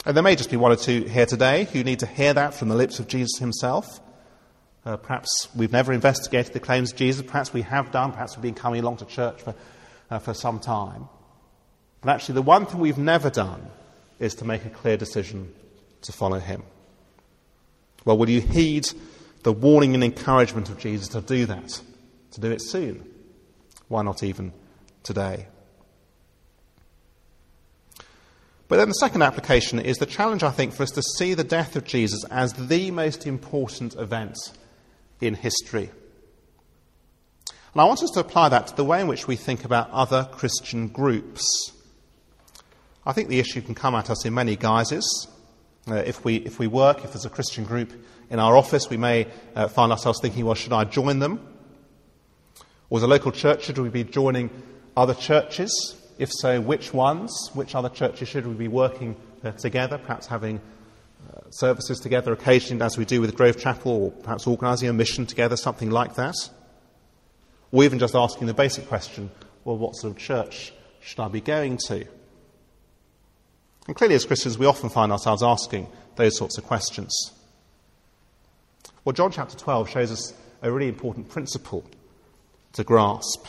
And 0.04 0.16
there 0.16 0.24
may 0.24 0.34
just 0.34 0.50
be 0.50 0.56
one 0.56 0.72
or 0.72 0.76
two 0.76 1.04
here 1.04 1.26
today 1.26 1.68
who 1.72 1.84
need 1.84 2.00
to 2.00 2.06
hear 2.06 2.34
that 2.34 2.54
from 2.54 2.68
the 2.68 2.74
lips 2.74 2.98
of 2.98 3.06
Jesus 3.06 3.38
himself. 3.38 4.00
Uh, 4.84 4.96
perhaps 4.96 5.48
we've 5.54 5.72
never 5.72 5.92
investigated 5.92 6.52
the 6.52 6.60
claims 6.60 6.92
of 6.92 6.98
Jesus. 6.98 7.22
Perhaps 7.22 7.52
we 7.52 7.62
have 7.62 7.92
done. 7.92 8.10
Perhaps 8.10 8.36
we've 8.36 8.42
been 8.42 8.54
coming 8.54 8.80
along 8.80 8.96
to 8.96 9.04
church 9.04 9.42
for, 9.42 9.54
uh, 10.10 10.18
for 10.18 10.34
some 10.34 10.58
time. 10.58 11.08
But 12.00 12.10
actually, 12.10 12.36
the 12.36 12.42
one 12.42 12.66
thing 12.66 12.80
we've 12.80 12.98
never 12.98 13.28
done 13.30 13.70
is 14.18 14.34
to 14.36 14.44
make 14.44 14.64
a 14.64 14.70
clear 14.70 14.96
decision 14.96 15.52
to 16.02 16.12
follow 16.12 16.38
him. 16.38 16.62
Well, 18.04 18.16
will 18.16 18.30
you 18.30 18.40
heed 18.40 18.88
the 19.42 19.52
warning 19.52 19.94
and 19.94 20.04
encouragement 20.04 20.68
of 20.68 20.78
Jesus 20.78 21.08
to 21.08 21.20
do 21.20 21.46
that, 21.46 21.80
to 22.32 22.40
do 22.40 22.50
it 22.50 22.60
soon. 22.62 23.08
Why 23.88 24.02
not 24.02 24.22
even 24.22 24.52
today? 25.02 25.46
But 28.68 28.76
then 28.76 28.88
the 28.88 28.94
second 28.94 29.22
application 29.22 29.78
is 29.78 29.96
the 29.96 30.06
challenge, 30.06 30.42
I 30.42 30.50
think, 30.50 30.74
for 30.74 30.82
us 30.82 30.90
to 30.90 31.02
see 31.02 31.32
the 31.32 31.44
death 31.44 31.74
of 31.74 31.84
Jesus 31.84 32.22
as 32.30 32.52
the 32.52 32.90
most 32.90 33.26
important 33.26 33.94
event 33.94 34.36
in 35.22 35.34
history. 35.34 35.90
And 37.72 37.80
I 37.80 37.84
want 37.84 38.02
us 38.02 38.10
to 38.10 38.20
apply 38.20 38.50
that 38.50 38.66
to 38.68 38.76
the 38.76 38.84
way 38.84 39.00
in 39.00 39.06
which 39.06 39.26
we 39.26 39.36
think 39.36 39.64
about 39.64 39.90
other 39.90 40.28
Christian 40.32 40.88
groups. 40.88 41.72
I 43.06 43.12
think 43.12 43.28
the 43.28 43.40
issue 43.40 43.62
can 43.62 43.74
come 43.74 43.94
at 43.94 44.10
us 44.10 44.26
in 44.26 44.34
many 44.34 44.54
guises. 44.54 45.28
Uh, 45.90 45.94
if, 45.94 46.22
we, 46.24 46.36
if 46.36 46.58
we 46.58 46.66
work, 46.66 47.04
if 47.04 47.12
there's 47.12 47.24
a 47.24 47.30
Christian 47.30 47.64
group 47.64 47.92
in 48.30 48.38
our 48.38 48.56
office, 48.56 48.90
we 48.90 48.96
may 48.96 49.26
uh, 49.54 49.68
find 49.68 49.90
ourselves 49.90 50.20
thinking, 50.20 50.44
well, 50.44 50.54
should 50.54 50.72
I 50.72 50.84
join 50.84 51.18
them? 51.18 51.40
Or 52.90 52.98
as 52.98 53.02
a 53.02 53.06
local 53.06 53.32
church, 53.32 53.64
should 53.64 53.78
we 53.78 53.88
be 53.88 54.04
joining 54.04 54.50
other 54.96 55.14
churches? 55.14 55.96
If 56.18 56.30
so, 56.32 56.60
which 56.60 56.92
ones? 56.92 57.50
Which 57.54 57.74
other 57.74 57.88
churches 57.88 58.28
should 58.28 58.46
we 58.46 58.54
be 58.54 58.68
working 58.68 59.16
uh, 59.44 59.52
together, 59.52 59.98
perhaps 59.98 60.26
having 60.26 60.60
uh, 61.32 61.50
services 61.50 62.00
together 62.00 62.32
occasionally, 62.32 62.84
as 62.84 62.98
we 62.98 63.04
do 63.04 63.20
with 63.20 63.34
Grove 63.36 63.58
Chapel, 63.58 63.92
or 63.92 64.10
perhaps 64.10 64.46
organising 64.46 64.88
a 64.88 64.92
mission 64.92 65.26
together, 65.26 65.56
something 65.56 65.90
like 65.90 66.14
that? 66.16 66.34
Or 67.70 67.84
even 67.84 67.98
just 67.98 68.14
asking 68.14 68.46
the 68.46 68.54
basic 68.54 68.88
question, 68.88 69.30
well, 69.64 69.76
what 69.76 69.94
sort 69.94 70.14
of 70.14 70.18
church 70.18 70.72
should 71.00 71.20
I 71.20 71.28
be 71.28 71.40
going 71.40 71.78
to? 71.88 72.06
And 73.86 73.96
clearly, 73.96 74.16
as 74.16 74.24
Christians, 74.24 74.58
we 74.58 74.66
often 74.66 74.90
find 74.90 75.12
ourselves 75.12 75.42
asking 75.42 75.88
those 76.16 76.36
sorts 76.36 76.58
of 76.58 76.64
questions. 76.64 77.32
Well, 79.08 79.14
John 79.14 79.30
chapter 79.30 79.56
12 79.56 79.88
shows 79.88 80.12
us 80.12 80.34
a 80.60 80.70
really 80.70 80.86
important 80.86 81.30
principle 81.30 81.82
to 82.74 82.84
grasp. 82.84 83.46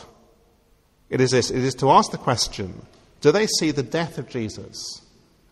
It 1.10 1.20
is 1.20 1.32
this 1.32 1.50
it 1.50 1.62
is 1.62 1.74
to 1.74 1.90
ask 1.90 2.10
the 2.10 2.16
question 2.16 2.86
do 3.20 3.30
they 3.30 3.46
see 3.46 3.70
the 3.70 3.82
death 3.82 4.16
of 4.16 4.26
Jesus 4.26 5.02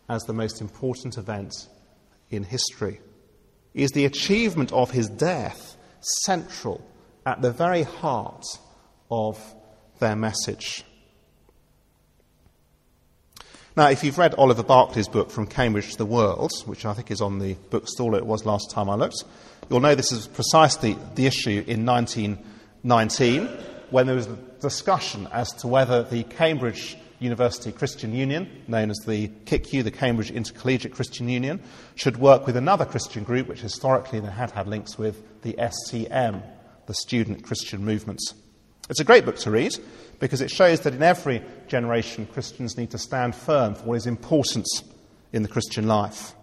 as 0.09 0.23
the 0.23 0.33
most 0.33 0.63
important 0.63 1.19
event 1.19 1.53
in 2.31 2.43
history? 2.43 3.03
Is 3.75 3.91
the 3.91 4.07
achievement 4.07 4.73
of 4.73 4.93
his 4.93 5.11
death 5.11 5.77
central 6.25 6.83
at 7.27 7.43
the 7.43 7.53
very 7.53 7.83
heart 7.83 8.47
of 9.11 9.39
their 9.99 10.17
message? 10.17 10.85
Now, 13.79 13.91
if 13.91 14.03
you've 14.03 14.19
read 14.19 14.35
Oliver 14.35 14.65
Barclay's 14.65 15.07
book, 15.07 15.31
From 15.31 15.47
Cambridge 15.47 15.93
to 15.93 15.99
the 15.99 16.05
World, 16.05 16.51
which 16.67 16.85
I 16.85 16.95
think 16.95 17.13
is 17.13 17.21
on 17.21 17.39
the 17.39 17.55
bookstall, 17.71 18.17
it 18.17 18.27
was 18.27 18.45
last 18.45 18.73
time 18.73 18.91
I 18.91 18.97
looked, 18.97 19.23
You'll 19.71 19.79
know 19.79 19.95
this 19.95 20.11
is 20.11 20.27
precisely 20.27 20.99
the 21.15 21.27
issue 21.27 21.63
in 21.65 21.87
1919 21.87 23.47
when 23.91 24.07
there 24.09 24.17
was 24.17 24.27
a 24.27 24.35
discussion 24.61 25.29
as 25.31 25.53
to 25.61 25.69
whether 25.69 26.03
the 26.03 26.25
Cambridge 26.25 26.97
University 27.21 27.71
Christian 27.71 28.13
Union, 28.13 28.51
known 28.67 28.91
as 28.91 28.99
the 29.07 29.29
CICU, 29.45 29.85
the 29.85 29.93
Cambridge 29.93 30.33
Intercollegiate 30.33 30.93
Christian 30.93 31.29
Union, 31.29 31.63
should 31.95 32.17
work 32.17 32.49
with 32.49 32.57
another 32.57 32.85
Christian 32.85 33.23
group 33.23 33.47
which 33.47 33.61
historically 33.61 34.19
they 34.19 34.27
had 34.27 34.51
had 34.51 34.67
links 34.67 34.99
with, 34.99 35.23
the 35.43 35.53
SCM, 35.53 36.43
the 36.87 36.95
Student 36.95 37.45
Christian 37.45 37.85
Movement. 37.85 38.19
It's 38.89 39.01
a 39.01 39.05
great 39.05 39.25
book 39.25 39.37
to 39.39 39.51
read 39.51 39.73
because 40.19 40.41
it 40.41 40.51
shows 40.51 40.81
that 40.81 40.95
in 40.95 41.03
every 41.03 41.43
generation 41.67 42.27
Christians 42.27 42.77
need 42.77 42.91
to 42.93 42.99
stand 42.99 43.35
firm 43.35 43.75
for 43.75 43.85
what 43.85 43.95
is 43.97 44.07
important 44.07 44.67
in 45.33 45.43
the 45.43 45.49
Christian 45.49 45.87
life. 45.87 46.35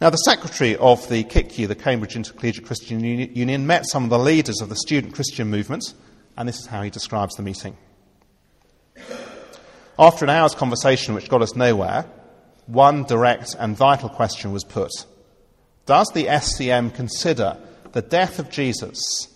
Now, 0.00 0.08
the 0.08 0.16
secretary 0.16 0.76
of 0.76 1.06
the 1.10 1.24
CICU, 1.24 1.68
the 1.68 1.74
Cambridge 1.74 2.16
Intercollegiate 2.16 2.64
Christian 2.64 3.00
Union, 3.00 3.66
met 3.66 3.84
some 3.86 4.04
of 4.04 4.10
the 4.10 4.18
leaders 4.18 4.62
of 4.62 4.70
the 4.70 4.76
student 4.76 5.14
Christian 5.14 5.50
movement, 5.50 5.92
and 6.38 6.48
this 6.48 6.58
is 6.58 6.66
how 6.66 6.82
he 6.82 6.88
describes 6.88 7.34
the 7.34 7.42
meeting. 7.42 7.76
After 9.98 10.24
an 10.24 10.30
hour's 10.30 10.54
conversation 10.54 11.14
which 11.14 11.28
got 11.28 11.42
us 11.42 11.54
nowhere, 11.54 12.06
one 12.64 13.04
direct 13.04 13.54
and 13.58 13.76
vital 13.76 14.08
question 14.08 14.52
was 14.52 14.64
put 14.64 14.90
Does 15.84 16.10
the 16.14 16.24
SCM 16.24 16.94
consider 16.94 17.58
the 17.92 18.00
death 18.00 18.38
of 18.38 18.48
Jesus 18.48 19.28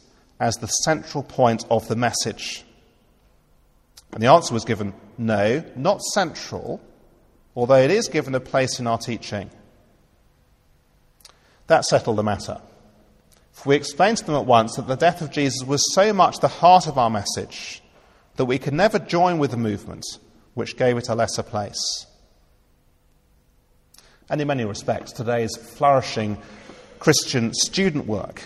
as 0.45 0.57
the 0.57 0.67
central 0.67 1.23
point 1.23 1.65
of 1.71 1.89
the 1.89 1.97
message? 1.97 2.65
And 4.13 4.23
the 4.23 4.27
answer 4.27 4.53
was 4.53 4.67
given 4.67 4.93
no, 5.17 5.65
not 5.75 6.03
central, 6.03 6.83
although 7.57 7.79
it 7.79 7.91
is 7.91 8.09
given 8.09 8.35
a 8.35 8.41
place 8.41 8.79
in 8.79 8.87
our 8.87 8.99
teaching. 8.99 9.51
That 11.69 11.87
settled 11.87 12.19
the 12.19 12.23
matter. 12.23 12.61
For 13.53 13.71
we 13.71 13.77
explained 13.77 14.19
to 14.19 14.27
them 14.27 14.35
at 14.35 14.45
once 14.45 14.77
that 14.77 14.87
the 14.87 14.97
death 14.97 15.23
of 15.23 15.31
Jesus 15.31 15.67
was 15.67 15.95
so 15.95 16.13
much 16.13 16.41
the 16.41 16.49
heart 16.49 16.87
of 16.87 16.99
our 16.99 17.09
message 17.09 17.83
that 18.37 18.45
we 18.45 18.59
could 18.59 18.75
never 18.75 18.99
join 18.99 19.39
with 19.39 19.51
the 19.51 19.57
movement 19.57 20.05
which 20.53 20.77
gave 20.77 20.99
it 20.99 21.09
a 21.09 21.15
lesser 21.15 21.43
place. 21.43 22.07
And 24.29 24.43
in 24.43 24.49
many 24.49 24.67
respects, 24.67 25.11
today's 25.13 25.57
flourishing 25.57 26.37
Christian 26.99 27.55
student 27.55 28.07
work 28.07 28.43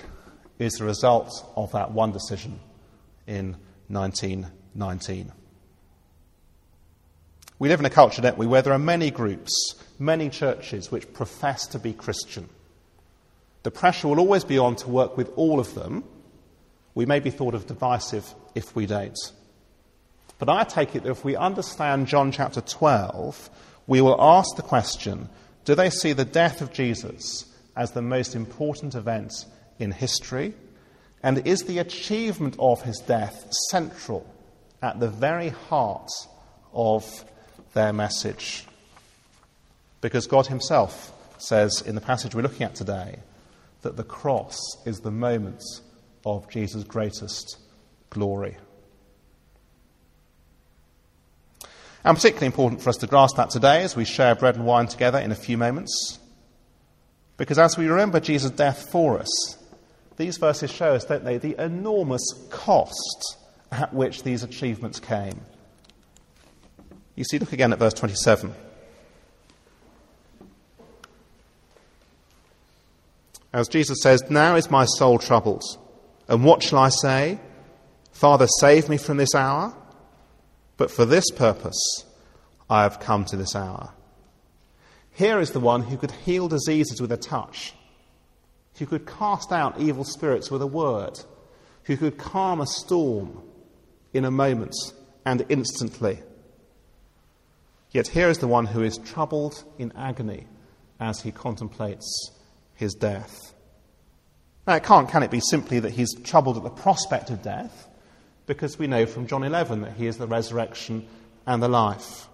is 0.58 0.74
the 0.74 0.84
result 0.84 1.44
of 1.56 1.72
that 1.72 1.92
one 1.92 2.12
decision 2.12 2.58
in 3.26 3.56
1919. 3.88 5.32
We 7.58 7.68
live 7.68 7.80
in 7.80 7.86
a 7.86 7.90
culture, 7.90 8.22
don't 8.22 8.38
we, 8.38 8.46
where 8.46 8.62
there 8.62 8.72
are 8.72 8.78
many 8.78 9.10
groups, 9.10 9.74
many 9.98 10.28
churches 10.28 10.90
which 10.90 11.12
profess 11.12 11.66
to 11.68 11.78
be 11.78 11.92
Christian. 11.92 12.48
The 13.64 13.70
pressure 13.70 14.08
will 14.08 14.20
always 14.20 14.44
be 14.44 14.58
on 14.58 14.76
to 14.76 14.88
work 14.88 15.16
with 15.16 15.30
all 15.36 15.58
of 15.58 15.74
them. 15.74 16.04
We 16.94 17.06
may 17.06 17.20
be 17.20 17.30
thought 17.30 17.54
of 17.54 17.66
divisive 17.66 18.32
if 18.54 18.76
we 18.76 18.86
don't. 18.86 19.18
But 20.38 20.48
I 20.48 20.62
take 20.62 20.94
it 20.94 21.02
that 21.02 21.10
if 21.10 21.24
we 21.24 21.34
understand 21.34 22.06
John 22.06 22.30
chapter 22.30 22.60
12, 22.60 23.50
we 23.88 24.00
will 24.00 24.20
ask 24.20 24.54
the 24.56 24.62
question 24.62 25.28
do 25.64 25.74
they 25.74 25.90
see 25.90 26.12
the 26.14 26.24
death 26.24 26.62
of 26.62 26.72
Jesus 26.72 27.44
as 27.76 27.90
the 27.90 28.00
most 28.00 28.34
important 28.34 28.94
event 28.94 29.44
in 29.78 29.92
history? 29.92 30.54
And 31.22 31.46
is 31.46 31.62
the 31.62 31.78
achievement 31.78 32.56
of 32.58 32.82
his 32.82 32.98
death 32.98 33.52
central 33.70 34.26
at 34.80 35.00
the 35.00 35.08
very 35.08 35.48
heart 35.48 36.10
of 36.72 37.24
their 37.74 37.92
message? 37.92 38.64
Because 40.00 40.26
God 40.26 40.46
Himself 40.46 41.12
says 41.38 41.82
in 41.82 41.94
the 41.94 42.00
passage 42.00 42.34
we're 42.34 42.42
looking 42.42 42.64
at 42.64 42.74
today 42.74 43.18
that 43.82 43.96
the 43.96 44.04
cross 44.04 44.58
is 44.86 45.00
the 45.00 45.10
moment 45.10 45.62
of 46.24 46.48
Jesus' 46.50 46.84
greatest 46.84 47.58
glory. 48.10 48.56
And 52.04 52.16
particularly 52.16 52.46
important 52.46 52.80
for 52.80 52.90
us 52.90 52.96
to 52.98 53.06
grasp 53.06 53.36
that 53.36 53.50
today 53.50 53.82
as 53.82 53.96
we 53.96 54.04
share 54.04 54.34
bread 54.34 54.56
and 54.56 54.64
wine 54.64 54.86
together 54.86 55.18
in 55.18 55.32
a 55.32 55.36
few 55.36 55.58
moments. 55.58 56.18
Because 57.36 57.58
as 57.58 57.76
we 57.76 57.88
remember 57.88 58.20
Jesus' 58.20 58.50
death 58.50 58.90
for 58.90 59.18
us, 59.18 59.57
these 60.18 60.36
verses 60.36 60.70
show 60.70 60.94
us, 60.94 61.04
don't 61.04 61.24
they, 61.24 61.38
the 61.38 61.56
enormous 61.58 62.22
cost 62.50 63.36
at 63.72 63.94
which 63.94 64.24
these 64.24 64.42
achievements 64.42 65.00
came. 65.00 65.40
You 67.14 67.24
see, 67.24 67.38
look 67.38 67.52
again 67.52 67.72
at 67.72 67.78
verse 67.78 67.94
27. 67.94 68.52
As 73.52 73.68
Jesus 73.68 73.98
says, 74.02 74.22
Now 74.28 74.56
is 74.56 74.70
my 74.70 74.84
soul 74.84 75.18
troubled. 75.18 75.62
And 76.28 76.44
what 76.44 76.62
shall 76.62 76.78
I 76.78 76.90
say? 76.90 77.38
Father, 78.12 78.46
save 78.60 78.88
me 78.88 78.98
from 78.98 79.16
this 79.16 79.34
hour. 79.34 79.74
But 80.76 80.90
for 80.90 81.04
this 81.04 81.30
purpose 81.30 82.04
I 82.68 82.82
have 82.82 83.00
come 83.00 83.24
to 83.26 83.36
this 83.36 83.56
hour. 83.56 83.92
Here 85.12 85.40
is 85.40 85.50
the 85.50 85.60
one 85.60 85.82
who 85.82 85.96
could 85.96 86.12
heal 86.12 86.48
diseases 86.48 87.00
with 87.00 87.10
a 87.10 87.16
touch 87.16 87.72
who 88.78 88.86
could 88.86 89.06
cast 89.06 89.52
out 89.52 89.80
evil 89.80 90.04
spirits 90.04 90.50
with 90.50 90.62
a 90.62 90.66
word, 90.66 91.18
who 91.84 91.96
could 91.96 92.18
calm 92.18 92.60
a 92.60 92.66
storm 92.66 93.42
in 94.12 94.24
a 94.24 94.30
moment 94.30 94.74
and 95.24 95.44
instantly. 95.48 96.20
Yet 97.90 98.08
here 98.08 98.28
is 98.28 98.38
the 98.38 98.48
one 98.48 98.66
who 98.66 98.82
is 98.82 98.98
troubled 98.98 99.64
in 99.78 99.92
agony 99.96 100.46
as 101.00 101.22
he 101.22 101.32
contemplates 101.32 102.32
his 102.74 102.94
death. 102.94 103.54
Now, 104.66 104.74
it 104.74 104.84
can't, 104.84 105.08
can 105.08 105.22
it 105.22 105.30
be 105.30 105.40
simply 105.40 105.80
that 105.80 105.92
he's 105.92 106.14
troubled 106.22 106.58
at 106.58 106.62
the 106.62 106.70
prospect 106.70 107.30
of 107.30 107.42
death? 107.42 107.88
Because 108.46 108.78
we 108.78 108.86
know 108.86 109.06
from 109.06 109.26
John 109.26 109.42
11 109.42 109.80
that 109.80 109.94
he 109.94 110.06
is 110.06 110.18
the 110.18 110.26
resurrection 110.26 111.06
and 111.46 111.62
the 111.62 111.68
life. 111.68 112.28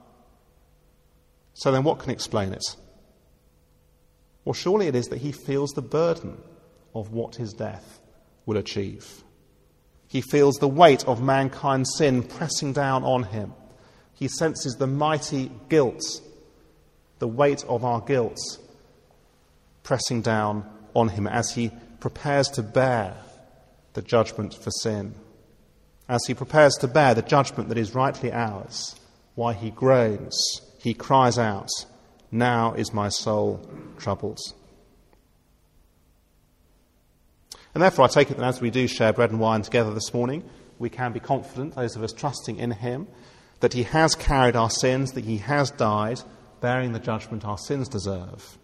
So 1.55 1.71
then, 1.71 1.85
what 1.85 2.01
can 2.01 2.11
explain 2.11 2.53
it? 2.53 2.65
Well, 4.45 4.53
surely 4.53 4.87
it 4.87 4.95
is 4.95 5.09
that 5.09 5.19
he 5.19 5.33
feels 5.33 5.71
the 5.71 5.83
burden 5.83 6.37
of 6.95 7.13
what 7.13 7.37
his 7.37 7.53
death 7.53 8.01
will 8.47 8.57
achieve. 8.57 9.23
He 10.09 10.21
feels 10.21 10.57
the 10.57 10.69
weight 10.69 11.05
of 11.07 11.23
mankind's 11.23 11.97
sin 11.97 12.23
pressing 12.23 12.73
down 12.73 13.05
on 13.05 13.25
him. 13.25 13.55
He 14.15 14.29
senses 14.29 14.77
the 14.77 14.87
mighty 14.87 15.51
guilt, 15.69 16.03
the 17.19 17.29
weight 17.29 17.65
of 17.65 17.85
our 17.85 18.01
guilt 18.01 18.39
pressing 19.83 20.23
down 20.23 20.69
on 20.95 21.09
him 21.09 21.27
as 21.27 21.53
he 21.53 21.71
prepares 22.01 22.49
to 22.49 22.63
bear 22.63 23.17
the 23.93 24.03
judgment 24.03 24.55
for 24.55 24.71
sin. 24.71 25.15
As 26.09 26.21
he 26.27 26.35
prepares 26.35 26.75
to 26.81 26.89
bear 26.89 27.15
the 27.15 27.23
judgment 27.23 27.69
that 27.69 27.79
is 27.79 27.95
rightly 27.95 28.33
ours, 28.33 28.97
why 29.35 29.53
he 29.53 29.71
groans, 29.71 30.37
he 30.79 30.95
cries 30.95 31.39
out, 31.39 31.69
Now 32.35 32.75
is 32.75 32.93
my 32.93 33.11
soul 33.11 33.65
troubled. 33.97 34.41
And 37.73 37.81
therefore, 37.81 38.07
I 38.07 38.09
take 38.09 38.33
it 38.33 38.39
that 38.39 38.45
as 38.45 38.61
we 38.61 38.71
do 38.71 38.89
share 38.89 39.13
bread 39.13 39.31
and 39.31 39.39
wine 39.39 39.63
together 39.63 39.95
this 39.95 40.13
morning, 40.13 40.43
we 40.81 40.91
can 40.91 41.13
be 41.13 41.21
confident, 41.21 41.77
those 41.77 41.95
of 41.95 42.03
us 42.03 42.13
trusting 42.13 42.57
in 42.57 42.73
Him, 42.73 43.07
that 43.61 43.73
He 43.73 43.85
has 43.85 44.17
carried 44.17 44.57
our 44.57 44.69
sins, 44.69 45.13
that 45.13 45.25
He 45.25 45.39
has 45.39 45.71
died, 45.71 46.23
bearing 46.61 46.91
the 46.91 46.99
judgment 46.99 47.45
our 47.45 47.57
sins 47.57 47.89
deserve. 47.89 48.59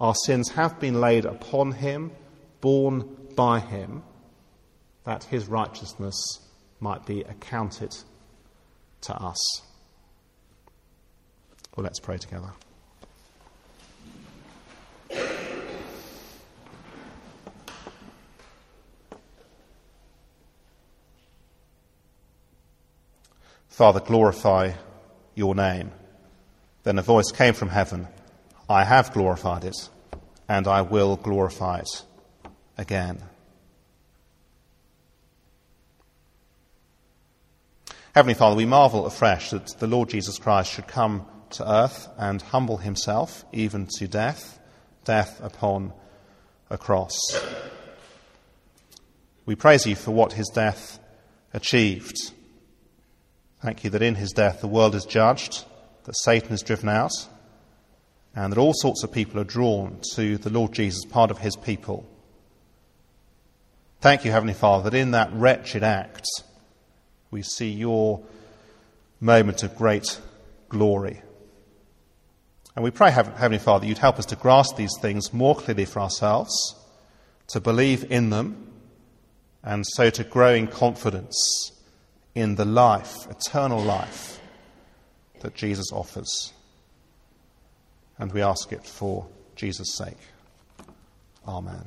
Our 0.00 0.14
sins 0.14 0.48
have 0.52 0.80
been 0.80 0.98
laid 0.98 1.26
upon 1.26 1.72
Him, 1.72 2.12
borne 2.62 3.14
by 3.36 3.60
Him, 3.60 4.04
that 5.04 5.24
His 5.24 5.48
righteousness 5.48 6.16
might 6.80 7.04
be 7.04 7.20
accounted 7.20 7.94
to 9.02 9.14
us. 9.14 9.62
Well, 11.76 11.84
let's 11.84 12.00
pray 12.00 12.16
together. 12.16 12.54
Father, 23.72 24.00
glorify 24.00 24.72
your 25.34 25.54
name. 25.54 25.92
Then 26.82 26.98
a 26.98 27.02
voice 27.02 27.32
came 27.32 27.54
from 27.54 27.70
heaven 27.70 28.06
I 28.68 28.84
have 28.84 29.14
glorified 29.14 29.64
it, 29.64 29.88
and 30.46 30.68
I 30.68 30.82
will 30.82 31.16
glorify 31.16 31.78
it 31.78 32.02
again. 32.76 33.22
Heavenly 38.14 38.34
Father, 38.34 38.56
we 38.56 38.66
marvel 38.66 39.06
afresh 39.06 39.50
that 39.50 39.78
the 39.78 39.86
Lord 39.86 40.10
Jesus 40.10 40.38
Christ 40.38 40.70
should 40.70 40.86
come 40.86 41.26
to 41.52 41.70
earth 41.70 42.08
and 42.18 42.42
humble 42.42 42.76
himself 42.76 43.42
even 43.52 43.88
to 43.96 44.06
death, 44.06 44.60
death 45.04 45.40
upon 45.42 45.94
a 46.68 46.76
cross. 46.76 47.18
We 49.46 49.54
praise 49.54 49.86
you 49.86 49.96
for 49.96 50.10
what 50.10 50.34
his 50.34 50.48
death 50.48 50.98
achieved 51.54 52.32
Thank 53.62 53.84
you 53.84 53.90
that 53.90 54.02
in 54.02 54.16
his 54.16 54.32
death 54.32 54.60
the 54.60 54.66
world 54.66 54.96
is 54.96 55.04
judged, 55.04 55.64
that 56.02 56.16
Satan 56.16 56.52
is 56.52 56.62
driven 56.62 56.88
out, 56.88 57.12
and 58.34 58.52
that 58.52 58.58
all 58.58 58.74
sorts 58.74 59.04
of 59.04 59.12
people 59.12 59.38
are 59.38 59.44
drawn 59.44 60.00
to 60.16 60.36
the 60.36 60.50
Lord 60.50 60.72
Jesus, 60.72 61.04
part 61.04 61.30
of 61.30 61.38
his 61.38 61.54
people. 61.54 62.04
Thank 64.00 64.24
you, 64.24 64.32
Heavenly 64.32 64.54
Father, 64.54 64.90
that 64.90 64.96
in 64.96 65.12
that 65.12 65.32
wretched 65.32 65.84
act 65.84 66.26
we 67.30 67.42
see 67.42 67.70
your 67.70 68.24
moment 69.20 69.62
of 69.62 69.76
great 69.76 70.20
glory. 70.68 71.22
And 72.74 72.82
we 72.82 72.90
pray, 72.90 73.12
Heavenly 73.12 73.60
Father, 73.60 73.82
that 73.82 73.86
you'd 73.86 73.98
help 73.98 74.18
us 74.18 74.26
to 74.26 74.36
grasp 74.36 74.74
these 74.74 74.98
things 75.00 75.32
more 75.32 75.54
clearly 75.54 75.84
for 75.84 76.00
ourselves, 76.00 76.52
to 77.46 77.60
believe 77.60 78.10
in 78.10 78.30
them, 78.30 78.72
and 79.62 79.86
so 79.86 80.10
to 80.10 80.24
grow 80.24 80.52
in 80.52 80.66
confidence 80.66 81.71
in 82.34 82.54
the 82.54 82.64
life, 82.64 83.26
eternal 83.30 83.80
life, 83.80 84.40
that 85.40 85.54
Jesus 85.54 85.92
offers. 85.92 86.52
And 88.18 88.32
we 88.32 88.42
ask 88.42 88.72
it 88.72 88.84
for 88.84 89.26
Jesus' 89.56 89.94
sake. 89.94 90.18
Amen. 91.46 91.84